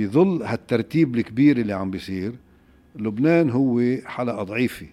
[0.00, 2.32] بظل هالترتيب الكبير اللي عم بيصير
[2.96, 4.86] لبنان هو حلقة ضعيفة.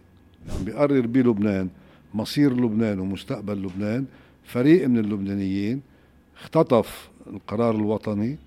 [0.49, 1.69] عم بيقرر بلبنان
[2.13, 4.05] مصير لبنان ومستقبل لبنان.
[4.43, 5.81] فريق من اللبنانيين
[6.41, 8.37] اختطف القرار الوطني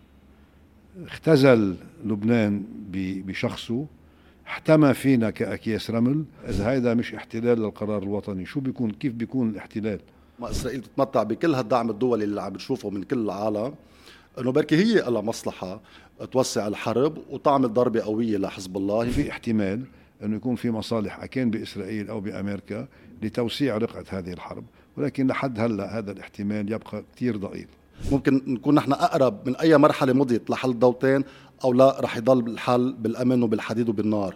[1.07, 2.63] اختزل لبنان
[3.27, 3.87] بشخصه
[4.47, 6.25] احتمى فينا كأكياس رمل.
[6.49, 10.01] إذا هيدا مش احتلال للقرار الوطني شو بيكون؟ كيف بيكون الاحتلال؟
[10.41, 13.75] ما إسرائيل تتمتع بكل هالدعم الدولي اللي عم بتشوفه من كل العالم.
[14.39, 15.81] إنه بركي هي لها مصلحة
[16.33, 19.11] توسع الحرب وتعمل ضربه قوية لحزب الله.
[19.11, 19.83] في احتمال
[20.23, 22.89] إنه يكون في مصالح اكان بإسرائيل أو بأمريكا
[23.23, 24.65] لتوسيع رقعة هذه الحرب
[24.97, 27.67] ولكن لحد هلأ هذا الاحتمال يبقى كثير ضئيل.
[28.13, 31.25] ممكن نكون نحن أقرب من أي مرحلة مضيت لحل الدولتين
[31.65, 34.35] أو لا رح يضل الحل بالأمن وبالحديد وبالنار.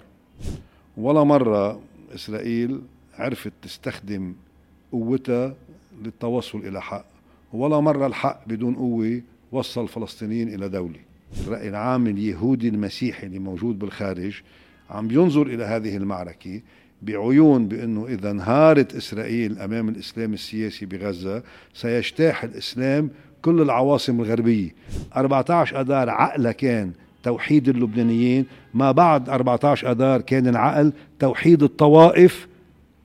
[0.97, 1.81] ولا مرة
[2.15, 2.81] إسرائيل
[3.19, 4.35] عرفت تستخدم
[4.93, 5.55] قوتها
[6.03, 7.05] للتوصل إلى حق
[7.53, 9.23] ولا مرة الحق بدون قوة
[9.55, 10.99] وصل الفلسطينيين إلى دولة.
[11.47, 14.41] الرأي العام اليهودي المسيحي اللي موجود بالخارج
[14.91, 16.61] عم ينظر إلى هذه المعركة
[17.03, 21.43] بعيون بأنه إذا انهارت إسرائيل أمام الإسلام السياسي بغزة
[21.75, 23.11] سيجتاح الإسلام
[23.43, 24.71] كل العواصم الغربية.
[25.17, 32.49] 14 آذار عقله كان توحيد اللبنانيين ما بعد 14 آذار كان العقل توحيد الطوائف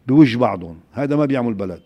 [0.08, 0.78] بوجه بعضهم.
[0.92, 1.82] هذا ما بيعمل بلد.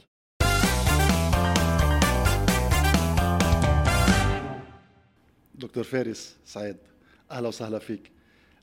[5.73, 6.77] دكتور فارس سعيد
[7.31, 8.11] أهلا وسهلا فيك.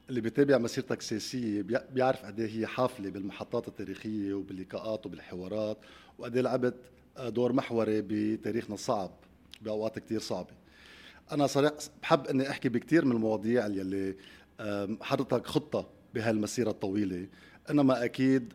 [0.09, 5.79] اللي بيتابع مسيرتك السياسية بيعرف قد إيه هي حافلة بالمحطات التاريخية وباللقاءات وبالحوارات
[6.19, 6.75] وقد إيه لعبت
[7.21, 9.11] دور محوري بتاريخنا الصعب
[9.63, 10.51] بأوقات كتير صعبة.
[11.33, 14.17] أنا صريح بحب إني أحكي بكتير من المواضيع اللي
[15.01, 17.27] حضرتك خطة بهالمسيرة الطويلة.
[17.71, 18.55] إنما أكيد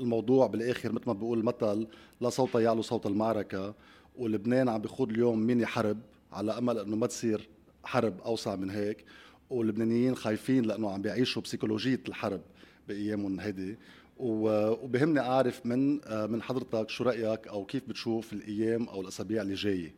[0.00, 1.86] الموضوع بالآخر مثل ما بقول المثل
[2.20, 3.74] لا صوت يعلو صوت المعركة
[4.16, 5.98] ولبنان عم بيخوض اليوم ميني حرب
[6.32, 7.48] على أمل إنه ما تصير
[7.84, 9.04] حرب أوسع من هيك
[9.50, 12.40] واللبنانيين خايفين لأنه عم بيعيشوا بسيكولوجية الحرب
[12.88, 13.76] بأيامهم هيدي.
[14.16, 19.94] وبهمني أعرف من من حضرتك شو رأيك أو كيف بتشوف الأيام أو الأسابيع اللي جاية؟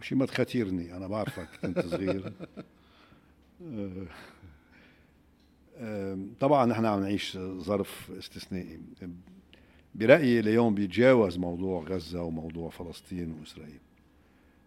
[0.00, 2.32] شيء ما تختيرني أنا بعرفك كنت صغير.
[6.40, 8.80] طبعا نحن عم نعيش ظرف استثنائي.
[9.94, 13.80] برأيي اليوم بيتجاوز موضوع غزة وموضوع فلسطين وإسرائيل.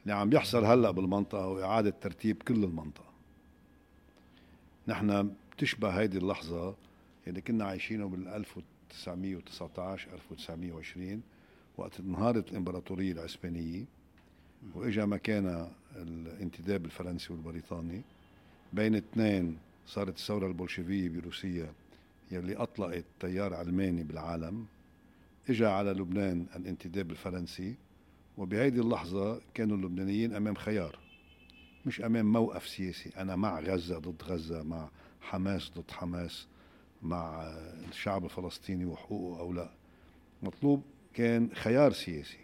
[0.06, 3.14] اللي عم بيحصل هلأ بالمنطقة هو إعادة ترتيب كل المنطقة.
[4.88, 6.76] نحن بتشبه هيدي اللحظة
[7.28, 11.22] اللي كنا عايشينه بال 1919 1920
[11.78, 13.86] وقت انهارت الإمبراطورية العثمانية
[14.76, 18.02] وإجا مكانها الانتداب الفرنسي والبريطاني.
[18.74, 19.58] بين اثنين
[19.88, 21.74] صارت الثورة البولشيفية بروسيا
[22.32, 24.66] يلي أطلقت تيار علماني بالعالم.
[25.50, 27.76] إجا على لبنان الانتداب الفرنسي.
[28.38, 31.00] وبهيدي اللحظة كانوا اللبنانيين أمام خيار
[31.86, 33.10] مش أمام موقف سياسي.
[33.18, 34.90] أنا مع غزة ضد غزة مع
[35.22, 36.48] حماس ضد حماس
[37.02, 37.44] مع
[37.90, 39.70] الشعب الفلسطيني وحقوقه أو لا.
[40.44, 42.38] مطلوب كان خيار سياسي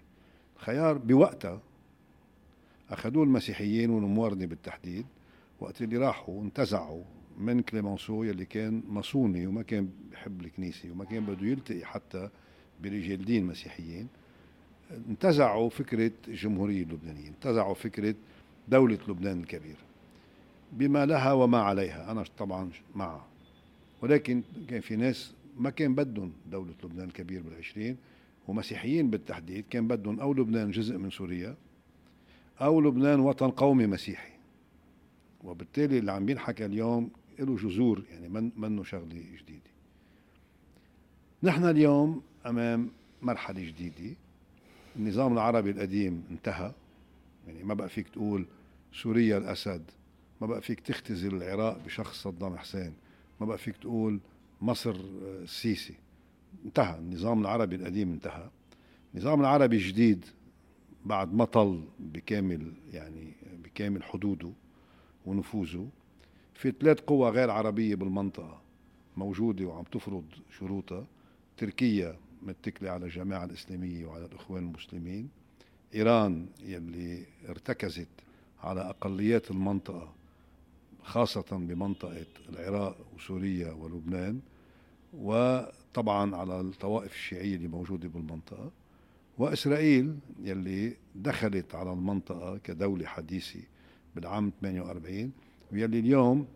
[0.57, 1.61] خيار بوقتها
[2.89, 5.05] أخذوه المسيحيين والموارنة بالتحديد
[5.59, 7.03] وقت اللي راحوا انتزعوا
[7.37, 12.29] من كليمنسو يلي كان ماسوني وما كان بحب الكنيسة وما كان بده يلتقي حتى
[12.83, 14.07] برجال دين مسيحيين.
[15.09, 18.15] انتزعوا فكرة الجمهوريه اللبنانيه انتزعوا فكرة
[18.67, 19.75] دولة لبنان الكبير
[20.71, 22.11] بما لها وما عليها.
[22.11, 23.25] أنا طبعا معها
[24.01, 27.97] ولكن كان في ناس ما كان بدهم دولة لبنان الكبير بالعشرين
[28.47, 31.55] ومسيحيين بالتحديد كان بدهم أو لبنان جزء من سوريا
[32.61, 34.31] أو لبنان وطن قومي مسيحي.
[35.43, 37.09] وبالتالي اللي عم بينحكى اليوم
[37.39, 39.71] له جذور يعني من منه شغلة جديدة.
[41.43, 42.89] نحن اليوم أمام
[43.21, 44.15] مرحلة جديدة.
[44.95, 46.71] النظام العربي القديم انتهى.
[47.47, 48.45] يعني ما بقى فيك تقول
[48.93, 49.83] سوريا الأسد
[50.41, 52.93] ما بقى فيك تختزل العراق بشخص صدام حسين
[53.41, 54.19] ما بقى فيك تقول
[54.61, 55.93] مصر آه، السيسي.
[56.65, 58.49] انتهى النظام العربي القديم انتهى.
[59.13, 60.25] النظام العربي الجديد
[61.05, 64.51] بعد ما طل بكامل يعني بكامل حدوده
[65.25, 65.87] ونفوذه
[66.53, 68.61] في ثلاث قوى غير عربية بالمنطقة
[69.17, 70.23] موجودة وعم تفرض
[70.59, 71.05] شروطها
[71.57, 75.29] تركيا متكلة على الجماعة الإسلامية وعلى الإخوان المسلمين.
[75.95, 78.07] إيران يلي ارتكزت
[78.63, 80.13] على أقليات المنطقة
[81.03, 84.39] خاصة بمنطقة العراق وسوريا ولبنان
[85.13, 88.71] وطبعا على الطوائف الشيعية اللي موجودة بالمنطقة.
[89.37, 93.59] وإسرائيل يلي دخلت على المنطقة كدولة حديثة
[94.15, 95.31] بالعام 48
[95.71, 96.47] ويلي اليوم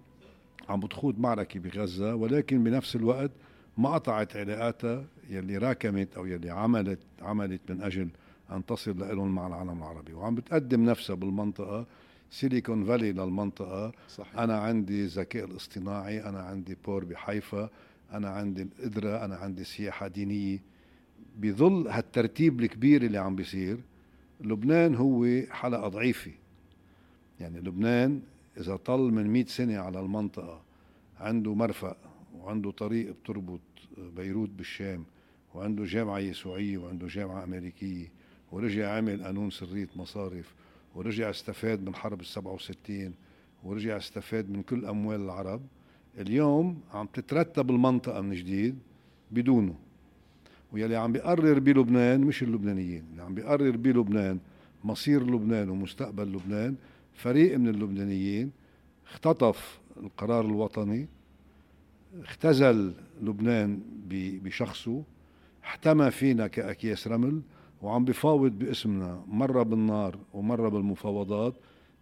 [0.70, 3.32] عم بتخوض معركة بغزة ولكن بنفس الوقت
[3.78, 8.10] ما قطعت علاقاتها يلي راكمت أو يلي عملت عملت من أجل
[8.52, 10.14] أن تصل لهم مع العالم العربي.
[10.14, 11.86] وعم بتقدم نفسها بالمنطقة
[12.32, 13.92] سيليكون فالي للمنطقة.
[14.10, 14.40] صحيح.
[14.40, 17.70] أنا عندي الذكاء الاصطناعي أنا عندي بور بحيفا
[18.14, 20.60] أنا عندي القدره أنا عندي سياحة دينية.
[21.38, 23.78] بظل هالترتيب الكبير اللي عم بيصير
[24.42, 26.32] لبنان هو حلقة ضعيفة.
[27.40, 28.22] يعني لبنان
[28.58, 30.62] إذا طل من 100 سنة على المنطقة
[31.20, 31.98] عنده مرفق
[32.40, 33.60] وعنده طريق بتربط
[34.16, 35.06] بيروت بالشام
[35.56, 38.12] وعنده جامعة يسوعية وعنده جامعة أمريكية
[38.52, 40.54] ورجع عمل قانون سرية مصارف
[40.96, 43.14] ورجع استفاد من حرب ال 67
[43.64, 45.62] ورجع استفاد من كل أموال العرب.
[46.18, 48.76] اليوم عم تترتب المنطقة من جديد
[49.32, 49.76] بدونه.
[50.72, 54.40] ويلي عم بيقرر بلبنان مش اللبنانيين اللي عم بيقرر بلبنان
[54.84, 56.76] مصير لبنان ومستقبل لبنان.
[57.14, 58.52] فريق من اللبنانيين
[59.08, 61.08] اختطف القرار الوطني
[62.24, 63.80] اختزل لبنان
[64.44, 65.04] بشخصه.
[65.66, 67.42] احتمى فينا كأكياس رمل
[67.82, 71.54] وعم بفاوض باسمنا مرة بالنار ومرة بالمفاوضات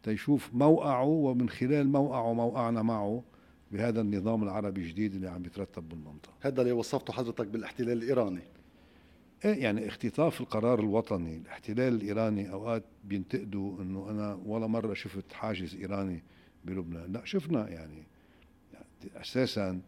[0.03, 3.23] تيشوف موقعه ومن خلال موقعه موقعنا معه
[3.71, 6.33] بهذا النظام العربي الجديد اللي عم يترتب بالمنطقة.
[6.41, 8.41] هذا اللي وصفته حضرتك بالاحتلال الإيراني.
[9.45, 15.75] إيه يعني اختطاف القرار الوطني الاحتلال الإيراني أوقات بينتقدوا أنه أنا ولا مرة شفت حاجز
[15.75, 16.23] إيراني
[16.65, 17.11] بلبنان.
[17.11, 18.03] لا شفنا يعني,
[18.73, 19.81] يعني أساسا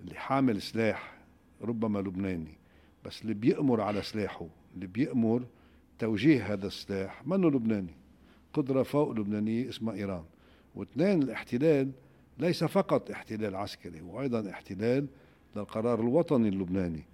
[0.00, 1.18] اللي حامل سلاح
[1.62, 2.58] ربما لبناني.
[3.04, 5.46] بس اللي بيأمر على سلاحه اللي بيأمر
[5.98, 7.94] توجيه هذا السلاح منه لبناني
[8.52, 10.24] قدرة فوق لبنانية اسمها إيران.
[10.74, 11.90] واثنين الاحتلال
[12.38, 15.06] ليس فقط احتلال عسكري وأيضا احتلال
[15.56, 17.04] للقرار الوطني اللبناني.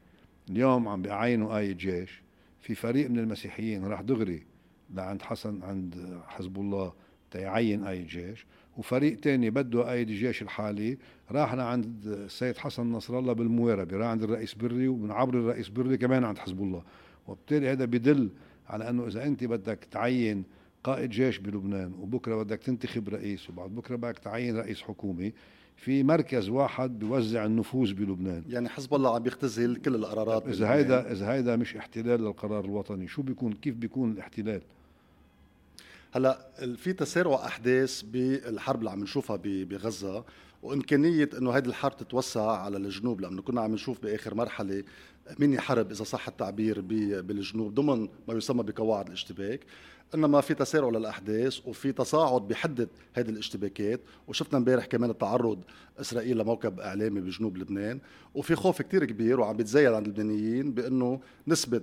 [0.51, 2.23] اليوم عم بيعينوا آية جيش
[2.61, 4.47] في فريق من المسيحيين راح دغري
[4.95, 6.93] لعند حسن عند حزب الله
[7.35, 8.47] تيعين آية جيش
[8.77, 10.99] وفريق تاني بده آية الجيش الحالي
[11.31, 15.97] راح لعند السيد حسن نصر الله بالمواربة راح عند الرئيس بري ومن عبر الرئيس بري
[15.97, 16.83] كمان عند حزب الله.
[17.29, 18.31] وبالتالي هذا بدل
[18.69, 20.45] على إنه إذا أنت بدك تعين
[20.85, 25.33] قائد جيش بلبنان وبكرة بدك تنتخب رئيس وبعد بكرة بدك تعين رئيس حكومه
[25.77, 28.45] في مركز واحد بيوزع النفوذ بلبنان.
[28.49, 33.09] يعني حزب الله عم يختزل كل القرارات إذا هيدا إذا هيدا مش احتلال للقرار الوطني
[33.09, 34.63] شو بيكون؟ كيف بيكون الاحتلال؟
[36.17, 40.25] هلا في تسارع احداث بالحرب اللي عم نشوفها بغزة
[40.63, 44.85] وإمكانية إنه هذه الحرب تتوسع على الجنوب لأنه كنا عم نشوف بآخر مرحلة
[45.39, 46.81] ميني حرب إذا صح التعبير
[47.21, 49.61] بالجنوب ضمن ما يسمى بقواعد الاشتباك.
[50.15, 55.65] إنما في تسارع للأحداث وفي تصاعد بحدد هذه الاشتباكات وشفنا امبارح كمان التعرض
[56.01, 58.01] إسرائيل لموكب إعلامي بجنوب لبنان.
[58.35, 61.83] وفي خوف كتير كبير وعم بيتزايد عند اللبنانيين بإنه نسبة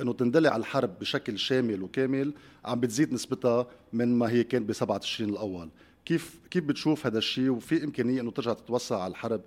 [0.00, 2.32] إنه تندلع الحرب بشكل شامل وكامل
[2.64, 5.68] عم بتزيد نسبتها من ما هي كانت ب 7 تشرين الأول.
[6.04, 9.40] كيف كيف بتشوف هذا الشيء؟ وفي إمكانية إنه ترجع تتوسع الحرب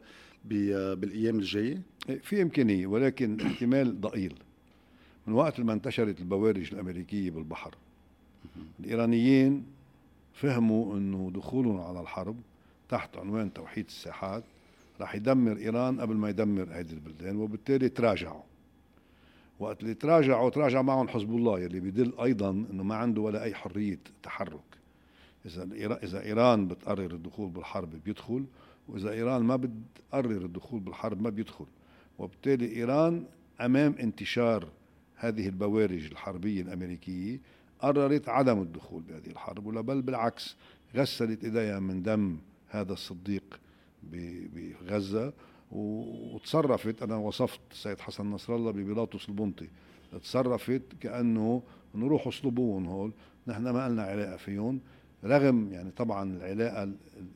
[0.45, 1.81] بالأيام الجاية؟
[2.21, 4.33] في إمكانية ولكن احتمال ضئيل.
[5.27, 7.75] من وقت ما انتشرت البوارج الأمريكية بالبحر
[8.79, 9.65] الإيرانيين
[10.33, 12.37] فهموا إنه دخولهم على الحرب
[12.89, 14.43] تحت عنوان توحيد الساحات
[15.01, 18.41] راح يدمر إيران قبل ما يدمر هذه البلدان وبالتالي تراجعوا.
[19.59, 23.55] وقت اللي تراجعوا تراجع معهم حزب الله يلي بيدل أيضا إنه ما عنده ولا أي
[23.55, 24.59] حرية تحرك.
[25.45, 28.45] إذا إذا إيران بتقرر الدخول بالحرب بيدخل
[28.87, 31.65] وإذا إيران ما بتقرر الدخول بالحرب ما بيدخل.
[32.19, 33.25] وبالتالي إيران
[33.61, 34.67] أمام انتشار
[35.15, 37.39] هذه البوارج الحربية الأمريكية
[37.79, 40.55] قررت عدم الدخول بهذه الحرب ولا بل بالعكس
[40.95, 42.37] غسلت إيديها من دم
[42.69, 43.59] هذا الصديق
[44.53, 45.33] بغزة.
[45.75, 49.67] وتصرفت أنا وصفت السيد حسن نصر الله ببيلاطس البنطي
[50.21, 51.61] تصرفت كأنه
[51.95, 53.11] نروحوا اصلبوهم هول
[53.47, 54.79] نحن ما لنا علاقة فيهم.
[55.23, 56.91] رغم يعني طبعا العلاقة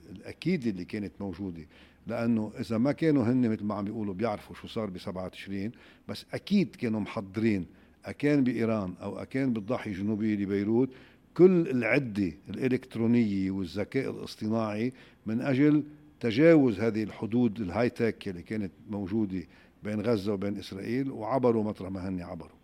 [0.09, 1.65] الأكيدة اللي كانت موجودة
[2.07, 5.71] لأنه إذا ما كانوا هن مثل ما عم بيقولوا بيعرفوا شو صار ب 7 تشرين
[6.07, 7.65] بس أكيد كانوا محضرين.
[8.05, 10.89] اكان بإيران أو اكان بالضاحيه الجنوبيه لبيروت
[11.33, 14.93] كل العدة الإلكترونية والذكاء الاصطناعي
[15.25, 15.83] من أجل
[16.19, 19.43] تجاوز هذه الحدود الهاي تك اللي كانت موجودة
[19.83, 22.57] بين غزة وبين إسرائيل وعبروا مطرح ما هن عبروا.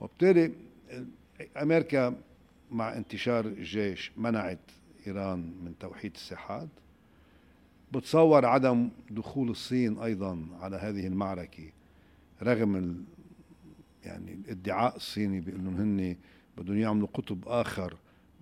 [0.00, 0.52] وبالتالي
[1.62, 2.16] أمريكا
[2.70, 4.58] مع انتشار الجيش منعت
[5.06, 6.68] إيران من توحيد الساحات
[7.92, 11.70] بتصور عدم دخول الصين أيضا على هذه المعركة
[12.42, 13.02] رغم ال
[14.04, 16.16] يعني الادعاء الصيني بأنهم هن
[16.58, 17.96] بدهم يعملوا قطب آخر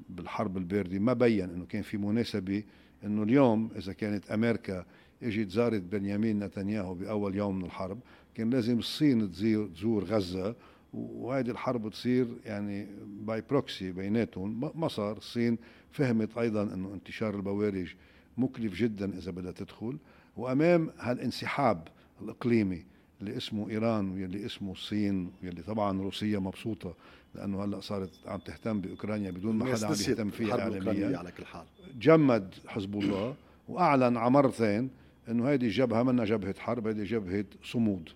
[0.09, 2.63] بالحرب الباردة ما بين إنه كان في مناسبة
[3.05, 4.85] إنه اليوم إذا كانت أمريكا
[5.23, 7.99] إجت زارت بنيامين نتنياهو بأول يوم من الحرب
[8.35, 10.55] كان لازم الصين تزور غزة
[10.93, 14.71] وهذه الحرب تصير يعني by proxy بيناتهم.
[14.75, 15.59] ما صار الصين
[15.93, 17.95] فهمت أيضا إنه انتشار البوارج
[18.39, 19.97] مكلف جدا إذا بدها تدخل
[20.37, 21.89] وأمام هالانسحاب
[22.23, 22.85] الإقليمي
[23.21, 26.95] اللي اسمه إيران واللي اسمه الصين واللي طبعا روسيا مبسوطة
[27.35, 31.45] لأنه هلأ صارت عم تهتم بأوكرانيا بدون ما حدا عم يهتم فيها اعلاميا على كل
[31.45, 31.65] حال.
[32.01, 33.35] جمد حزب الله
[33.69, 34.91] وأعلن على مرتين
[35.29, 38.09] إنه هذه الجبهه منا جبهة حرب هذه جبهة صمود.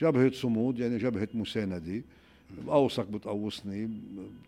[0.00, 2.02] جبهة صمود يعني جبهة مساندة.
[2.66, 3.90] بقوصك بتقوصني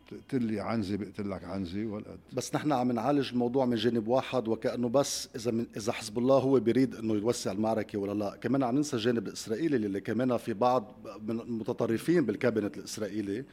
[0.06, 4.88] بتقتلي عنزي بقتل لك عنزي والقد بس نحن عم نعالج الموضوع من جانب واحد وكأنه
[4.88, 8.36] بس إذا من إذا حزب الله هو بيريد إنه يوسع المعركة ولا لا.
[8.36, 10.92] كمان عم ننسى الجانب الإسرائيلي اللي كمان في بعض
[11.28, 13.44] من المتطرفين بالكابينت الإسرائيلي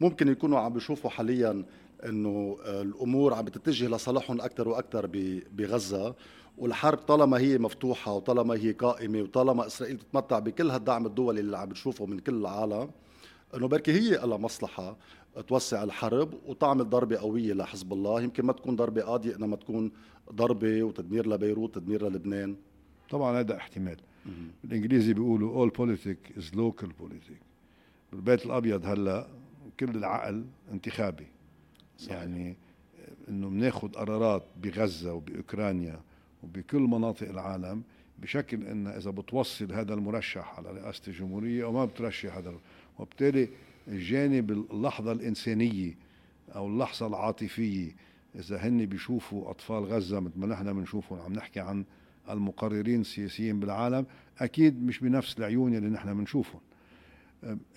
[0.00, 1.64] ممكن يكونوا عم بيشوفوا حاليا
[2.04, 5.06] إنه الأمور عم بتتجه لصالحهم أكثر وأكثر
[5.56, 6.14] بغزة.
[6.58, 11.68] والحرب طالما هي مفتوحة وطالما هي قائمة وطالما إسرائيل تتمتع بكل هالدعم الدولي اللي عم
[11.68, 12.90] بتشوفه من كل العالم
[13.56, 14.96] إنه بركي هي لها مصلحة
[15.48, 18.22] توسع الحرب وتعمل ضربة قوية لحزب الله.
[18.22, 19.90] يمكن ما تكون ضربة قاضية إنما تكون
[20.32, 22.56] ضربة وتدمير لبيروت تدمير للبنان.
[23.10, 23.96] طبعا هذا احتمال.
[24.64, 27.46] بالانجليزي بيقولوا all politics is local politics.
[28.12, 29.26] بالبيت الأبيض هلا
[29.80, 31.26] كل العقل انتخابي.
[31.98, 32.12] صحيح.
[32.12, 32.56] يعني
[33.28, 36.00] إنه بناخذ قرارات بغزة وبأوكرانيا
[36.42, 37.82] وبكل مناطق العالم
[38.18, 42.54] بشكل إن إذا بتوصل هذا المرشح على رئاسة الجمهورية أو ما بترشح هذا
[42.98, 43.48] وبالتالي
[43.88, 45.94] الجانب اللحظة الإنسانية
[46.54, 47.96] أو اللحظة العاطفية
[48.34, 51.84] إذا هن بيشوفوا أطفال غزة مثل ما نحن بنشوفهم عم نحكي عن
[52.30, 54.06] المقررين السياسيين بالعالم
[54.38, 56.60] أكيد مش بنفس العيون اللي نحن بنشوفهم.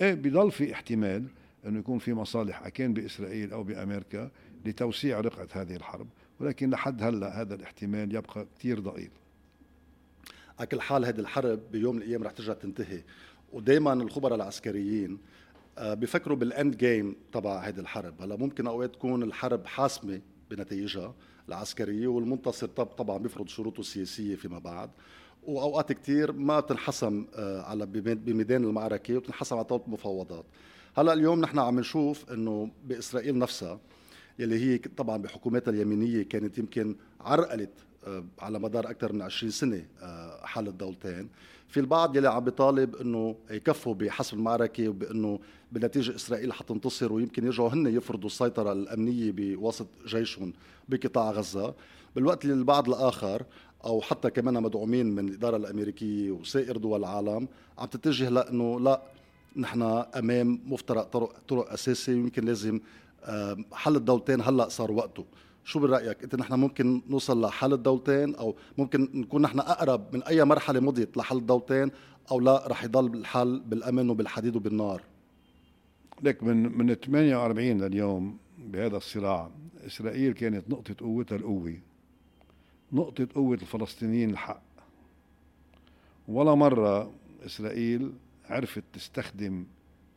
[0.02, 1.26] إيه بضل في احتمال
[1.66, 4.32] إنه يكون في مصالح اكان بإسرائيل أو بأمريكا
[4.66, 6.08] لتوسيع رقعة هذه الحرب
[6.40, 9.10] ولكن لحد هلأ هذا الاحتمال يبقى كثير ضئيل.
[10.60, 13.02] على كل حال هذه الحرب بيوم من الأيام رح ترجع تنتهي.
[13.54, 15.18] ودائما الخبراء العسكريين
[15.78, 18.22] آه، بيفكروا بالاند جيم تبع هذه الحرب.
[18.22, 21.14] هلا ممكن أوقات تكون الحرب حاسمة بنتائجها
[21.50, 24.90] العسكرية والمنتصر طبعا بيفرض شروطه السياسية فيما بعد.
[25.44, 30.46] وأوقات كثير ما تنحسم آه، على بميدان المعركة وتنحسم على طاوله المفاوضات
[30.98, 33.80] هلا اليوم نحن عم نشوف إنه بإسرائيل نفسها
[34.40, 37.74] يلي هي طبعا بحكوماتها اليمينية كانت يمكن عرقلت
[38.40, 41.30] على مدار أكثر من 20 سنة آه، حل الدولتين.
[41.68, 45.40] في البعض يلي عم بيطالب إنه يكفوا بحسب المعركة وبإنه
[45.72, 50.54] بالنتيجه إسرائيل حتنتصر ويمكن يرجعوا هن يفرضوا السيطرة الأمنية بوسط جيشهم
[50.90, 51.74] بقطاع غزة.
[52.16, 53.44] بالوقت اللي البعض الآخر
[53.86, 59.02] أو حتى كمان مدعومين من الإدارة الأمريكية وسائر دول العالم عم تتجه لإنه لا
[59.56, 59.82] نحن
[60.16, 62.80] أمام مفترق طرق طرق اساسي ويمكن لازم
[63.74, 65.26] حل الدولتين هلأ صار وقته.
[65.64, 70.46] شو برأيك؟ إنت نحن ممكن نوصل لحل الدولتين أو ممكن نكون نحن أقرب من أي
[70.46, 71.92] مرحلة مضيت لحل الدولتين
[72.32, 75.02] أو لا رح يضل الحل بالأمن وبالحديد وبالنار؟
[76.24, 79.50] لك من من 48 لليوم بهذا الصراع
[79.86, 81.78] إسرائيل كانت نقطة قوتها القوة
[82.94, 84.62] نقطة قوة الفلسطينيين الحق.
[86.28, 87.12] ولا مرة
[87.46, 88.12] إسرائيل
[88.50, 89.66] عرفت تستخدم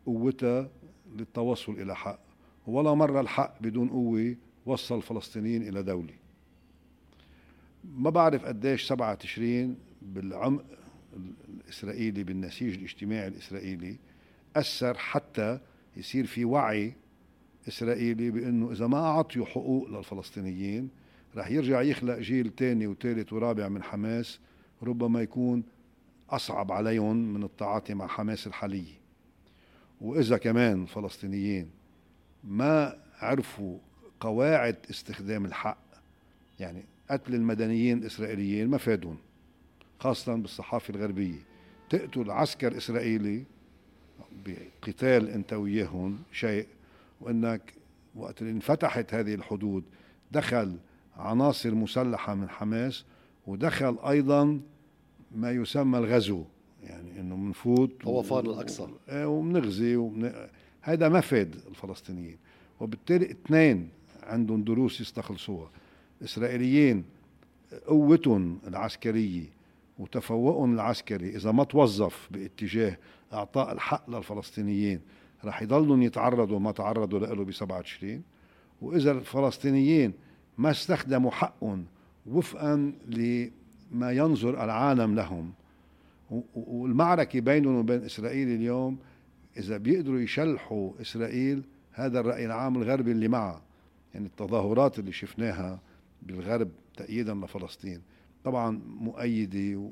[0.06, 0.68] قوتها
[1.16, 2.18] للتوصل إلى حق
[2.66, 6.14] ولا مرة الحق بدون قوة وصل الفلسطينيين إلى دولة
[7.84, 10.64] ما بعرف قديش سبعة تشرين بالعمق
[11.48, 13.96] الإسرائيلي بالنسيج الاجتماعي الإسرائيلي
[14.56, 15.58] أثر حتى
[15.96, 16.94] يصير في وعي
[17.68, 20.90] إسرائيلي بأنه إذا ما أعطيوا حقوق للفلسطينيين
[21.36, 24.38] رح يرجع يخلق جيل تاني وثالث ورابع من حماس
[24.82, 25.62] ربما يكون
[26.30, 29.02] أصعب عليهم من التعاطي مع حماس الحالية.
[30.00, 31.70] وإذا كمان الفلسطينيين
[32.44, 33.78] ما عرفوا
[34.22, 35.78] قواعد استخدام الحق.
[36.60, 39.16] يعني قتل المدنيين الإسرائيليين ما فادهم
[40.00, 41.38] خاصة بالصحافة الغربية.
[41.90, 43.44] تقتل عسكر إسرائيلي
[44.46, 46.66] بقتال أنت وياهم شيء
[47.20, 47.74] وأنك
[48.14, 49.84] وقت اللي انفتحت هذه الحدود
[50.32, 50.76] دخل
[51.16, 53.04] عناصر مسلحة من حماس
[53.46, 54.60] ودخل أيضا
[55.34, 56.44] ما يسمى الغزو.
[56.82, 58.88] يعني إنه بنفوت طوفان الأقصى.
[59.12, 60.32] وبنغزي ومن...
[60.80, 62.36] هذا ما فاد الفلسطينيين.
[62.80, 63.88] وبالتالي اثنين
[64.22, 65.70] عندهم دروس يستخلصوها.
[66.20, 67.04] الإسرائيليين
[67.86, 69.44] قوتهم العسكرية
[69.98, 71.36] وتفوقهم العسكري.
[71.36, 72.98] إذا ما توظف باتجاه
[73.32, 75.00] إعطاء الحق للفلسطينيين
[75.44, 78.22] رح يضلوا يتعرضوا ما تعرضوا له ب 27
[78.82, 80.12] وإذا الفلسطينيين
[80.58, 81.84] ما استخدموا حقهم
[82.26, 85.52] وفقا لما ينظر العالم لهم
[86.54, 88.98] والمعركة بينهم وبين إسرائيل اليوم
[89.56, 91.62] إذا بيقدروا يشلحوا إسرائيل
[91.92, 93.62] هذا الرأي العام الغربي اللي معه.
[94.14, 95.80] يعني التظاهرات اللي شفناها
[96.22, 98.00] بالغرب تأييدا لفلسطين
[98.44, 99.90] طبعا مؤيدة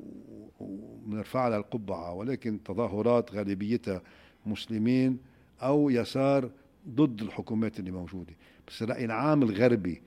[0.60, 4.02] وبنرفع لها القبعة ولكن تظاهرات غالبيتها
[4.46, 5.18] مسلمين
[5.62, 6.50] أو يسار
[6.88, 8.32] ضد الحكومات اللي موجودة.
[8.68, 10.02] بس الرأي العام الغربي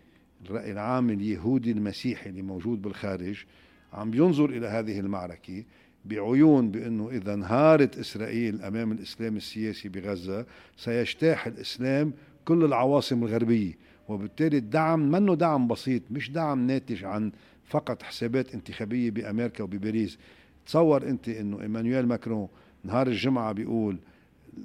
[0.45, 3.45] الرأي العام اليهودي المسيحي اللي موجود بالخارج
[3.93, 5.63] عم بينظر إلى هذه المعركة
[6.05, 10.45] بعيون بأنه إذا انهارت إسرائيل أمام الإسلام السياسي بغزة
[10.77, 12.13] سيجتاح الإسلام
[12.45, 13.73] كل العواصم الغربية.
[14.13, 17.31] وبالتالي الدعم منه دعم بسيط مش دعم ناتج عن
[17.65, 20.17] فقط حسابات انتخابية بأمريكا وبباريس.
[20.65, 22.47] تصور أنت أنه إيمانويل ماكرون
[22.83, 23.99] نهار الجمعة بيقول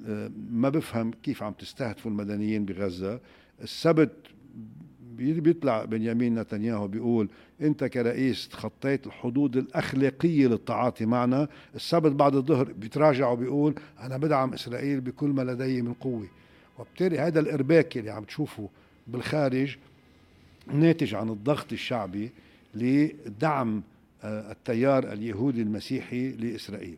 [0.07, 3.19] آه، ما بفهم كيف عم تستهدفوا المدنيين بغزة.
[3.61, 4.11] السبت
[5.17, 7.29] بيطلع بنيامين نتنياهو بيقول
[7.61, 11.47] أنت كرئيس تخطيت الحدود الأخلاقية للتعاطي معنا.
[11.75, 16.27] السبت بعد الظهر بيتراجع وبيقول أنا بدعم إسرائيل بكل ما لدي من قوة.
[16.79, 18.69] وبالتالي هذا الإرباك اللي عم تشوفه
[19.11, 19.77] بالخارج
[20.73, 22.31] ناتج عن الضغط الشعبي
[22.75, 23.83] لدعم
[24.23, 26.97] آه، التيار اليهودي المسيحي لإسرائيل.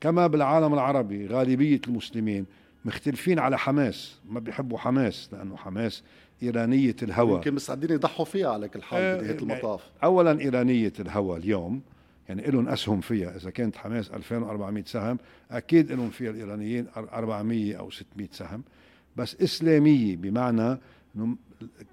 [0.00, 2.46] كما بالعالم العربي غالبية المسلمين
[2.84, 6.02] مختلفين على حماس ما بيحبوا حماس لأنه حماس
[6.42, 7.34] إيرانية الهوى.
[7.34, 9.90] يمكن مستعدين يضحوا فيها على كل حال آه بنهاية المطاف.
[10.04, 11.80] أولا إيرانية الهوى اليوم
[12.28, 13.36] يعني لهم أسهم فيها.
[13.36, 15.18] إذا كانت حماس 2400 سهم
[15.50, 18.62] أكيد لهم فيها الإيرانيين 400 أو 600 سهم.
[19.16, 20.78] بس إسلامية بمعنى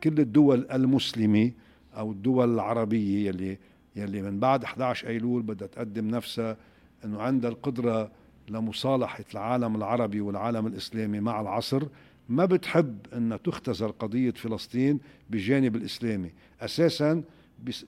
[0.03, 1.51] كل الدول المسلمة
[1.97, 3.57] أو الدول العربية يلي
[3.95, 6.57] يلي من بعد 11 أيلول بدها تقدم نفسها
[7.05, 8.11] أنه عندها القدرة
[8.49, 11.83] لمصالحة العالم العربي والعالم الإسلامي مع العصر
[12.29, 14.99] ما بتحب أن تختزل قضية فلسطين
[15.29, 17.23] بالجانب الإسلامي أساسا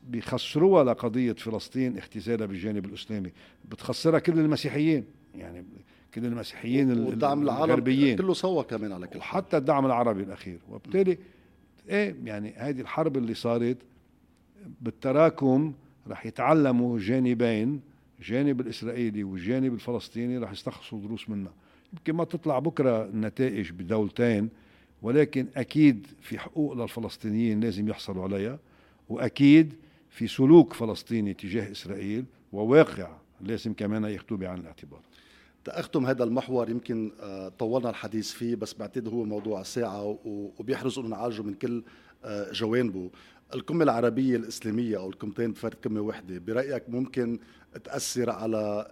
[0.10, 3.32] بيخسروها لقضية فلسطين اختزالها بالجانب الإسلامي
[3.72, 5.66] بتخسرها كل المسيحيين يعني
[6.14, 8.18] كل المسيحيين والدعم الغربيين.
[8.18, 10.60] كله سوا كمان على كل وحتى الدعم العربي الأخير.
[10.70, 11.18] وبالتالي
[11.90, 13.78] إيه يعني هذه الحرب اللي صارت
[14.82, 15.74] بالتراكم
[16.08, 17.82] رح يتعلموا جانبين
[18.20, 21.54] الجانب الإسرائيلي والجانب الفلسطيني رح يستخلصوا دروس منها.
[21.94, 24.50] يمكن ما تطلع بكرة النتائج بدولتين
[25.02, 28.60] ولكن أكيد في حقوق للفلسطينيين لازم يحصلوا عليها
[29.10, 29.74] وأكيد
[30.10, 35.00] في سلوك فلسطيني تجاه إسرائيل وواقع لازم كمان ياخذوه بعين الاعتبار.
[35.66, 41.08] تأختم هذا المحور يمكن آه، طولنا الحديث فيه بس بعتقد هو موضوع ساعة وبيحرص إنه
[41.08, 41.84] نعالجه من كل
[42.26, 43.10] آه، جوانبه
[43.54, 47.40] القمة العربية الإسلامية أو القمتين بفرد قمة واحدة برأيك ممكن
[47.84, 48.88] تأثر على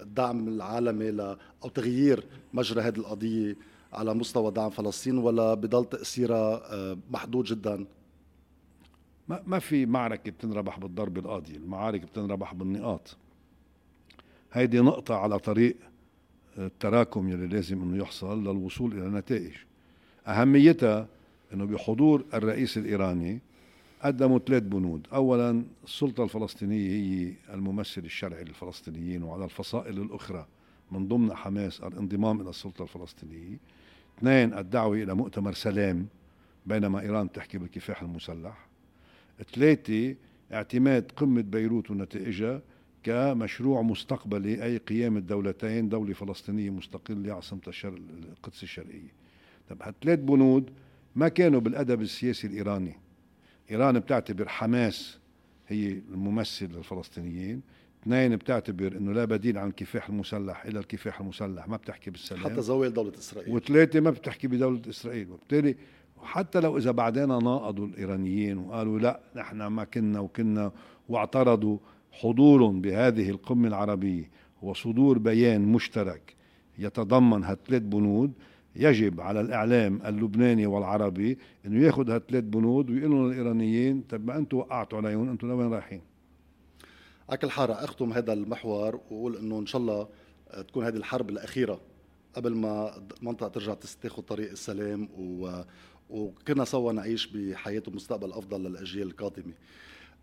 [0.00, 1.20] الدعم العالمي ل
[1.64, 3.56] أو تغيير مجرى هذه القضية
[3.92, 7.86] على مستوى دعم فلسطين ولا بضل تأثيرها محدود جدا؟
[9.28, 13.16] ما ما في معركة بتنربح بالضرب القاضي، المعارك بتنربح بالنقاط.
[14.52, 15.76] هيدي نقطة على طريق
[16.58, 19.52] التراكم يلي لازم إنه يحصل للوصول إلى نتائج.
[20.26, 21.08] أهميتها
[21.54, 23.38] إنه بحضور الرئيس الإيراني
[24.02, 25.06] قدموا ثلاث بنود.
[25.12, 30.46] أولا السلطة الفلسطينية هي الممثل الشرعي للفلسطينيين وعلى الفصائل الأخرى
[30.92, 33.58] من ضمن حماس الانضمام إلى السلطة الفلسطينية.
[34.18, 36.06] اثنين الدعوة إلى مؤتمر سلام
[36.66, 38.68] بينما إيران تحكي بالكفاح المسلح.
[39.54, 40.14] ثلاثة
[40.52, 42.62] اعتماد قمة بيروت ونتائجها
[43.08, 47.98] كمشروع مستقبلي أي قيام الدولتين دولة فلسطينية مستقلة عاصمة الشرق
[48.32, 49.12] القدس الشرقية.
[49.70, 50.70] طب هالثلاث بنود
[51.16, 52.96] ما كانوا بالأدب السياسي الإيراني.
[53.70, 55.18] إيران بتعتبر حماس
[55.68, 57.62] هي الممثل للفلسطينيين.
[58.02, 62.44] اثنين بتعتبر إنه لا بديل عن الكفاح المسلح إلا الكفاح المسلح ما بتحكي بالسلام.
[62.44, 63.54] حتى زوال دولة إسرائيل.
[63.54, 65.30] وثلاثة ما بتحكي بدولة إسرائيل.
[65.30, 65.76] وبالتالي
[66.22, 70.72] حتى لو إذا بعدين ناقضوا الإيرانيين وقالوا لا نحن ما كنا وكنا
[71.08, 71.78] واعترضوا
[72.12, 74.30] حضورهم بهذه القمة العربية
[74.62, 76.34] وصدور بيان مشترك
[76.78, 78.32] يتضمن هالثلاث بنود
[78.76, 84.56] يجب على الإعلام اللبناني والعربي إنه ياخذ هالثلاث بنود ويقول لهم للايرانيين طيب ما أنتم
[84.56, 86.00] وقعتوا عليهم أنتم لوين رايحين؟
[87.28, 90.08] على كل حال أختم هذا المحور وأقول إنه إن شاء الله
[90.68, 91.80] تكون هذه الحرب الأخيرة
[92.34, 95.62] قبل ما المنطقة ترجع تاخذ طريق السلام و
[96.10, 99.52] وكنا سوا نعيش بحياة ومستقبل أفضل للأجيال القادمة.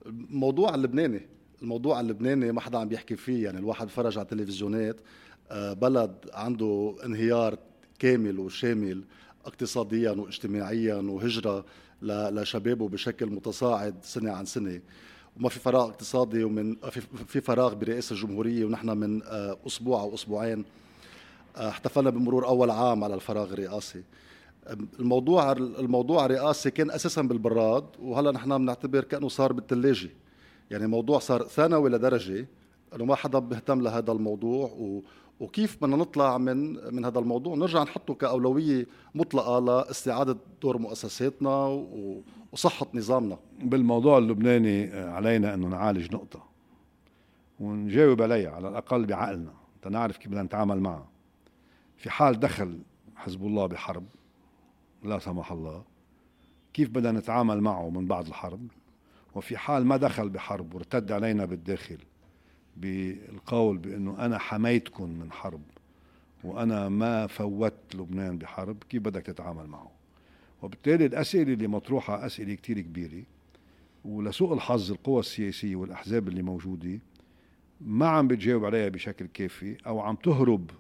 [0.06, 1.22] الموضوع اللبناني
[1.62, 4.98] الموضوع اللبناني ما حدا عم بيحكي فيه يعني الواحد فرج على التلفزيونات
[5.52, 7.58] آه، بلد عنده انهيار
[8.00, 9.04] كامل وشامل
[9.46, 11.66] اقتصاديا واجتماعيا وهجرة
[12.02, 14.82] لشبابه بشكل متصاعد سنة عن سنة.
[15.38, 16.76] وما في فراغ اقتصادي ومن
[17.28, 20.66] في فراغ برئاسة الجمهورية ونحن من آه، أسبوع أو أسبوعين
[21.58, 24.04] آه، احتفلنا بمرور أول عام على الفراغ الرئاسي.
[25.00, 30.10] الموضوع الموضوع الرئاسي كان أساسا بالبراد وهلا نحن بنعتبر كأنه صار بالثلاجه
[30.72, 32.48] يعني موضوع صار ثانوي لدرجة
[32.96, 35.02] إنه ما حدا بيهتم لهذا الموضوع و
[35.40, 41.86] وكيف بدنا نطلع من من هذا الموضوع؟ نرجع نحطه كأولوية مطلقة لاستعادة دور مؤسساتنا
[42.52, 43.38] وصحة نظامنا.
[43.62, 46.44] بالموضوع اللبناني آه، علينا أنه نعالج نقطة.
[47.60, 49.54] ونجاوب عليها على الأقل بعقلنا.
[49.82, 51.08] تنعرف كيف بدنا نتعامل معها.
[51.98, 52.80] في حال دخل
[53.16, 54.04] حزب الله بحرب
[55.04, 55.84] لا سمح الله
[56.74, 58.68] كيف بدنا نتعامل معه من بعد الحرب؟
[59.36, 61.98] وفي حال ما دخل بحرب وارتد علينا بالداخل
[62.78, 65.62] بالقول بأنه أنا حميتكم من حرب
[66.44, 69.92] وأنا ما فوت لبنان بحرب كيف بدك تتعامل معه؟
[70.62, 73.24] وبالتالي الأسئلة اللي مطروحة أسئلة كتير كبيرة.
[74.06, 77.00] ولسوء الحظ القوى السياسية والأحزاب اللي موجودة
[77.82, 80.72] ما عم بتجاوب عليها بشكل كافي أو عم تهرب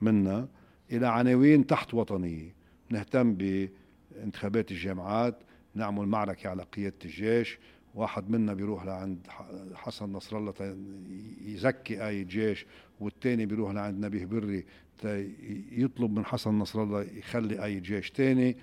[0.00, 0.48] منا
[0.92, 2.54] إلى عناوين تحت وطنية.
[2.90, 5.38] نهتم بانتخابات الجامعات
[5.74, 7.58] نعمل معركة على قيادة الجيش
[7.94, 9.18] واحد منا بيروح لعند
[9.74, 10.76] حسن نصر الله
[11.44, 12.66] يزكي آية جيش
[13.00, 14.64] والتاني بيروح لعند نبيه بري
[15.72, 18.56] يطلب من حسن نصر الله يخلي آية جيش تاني.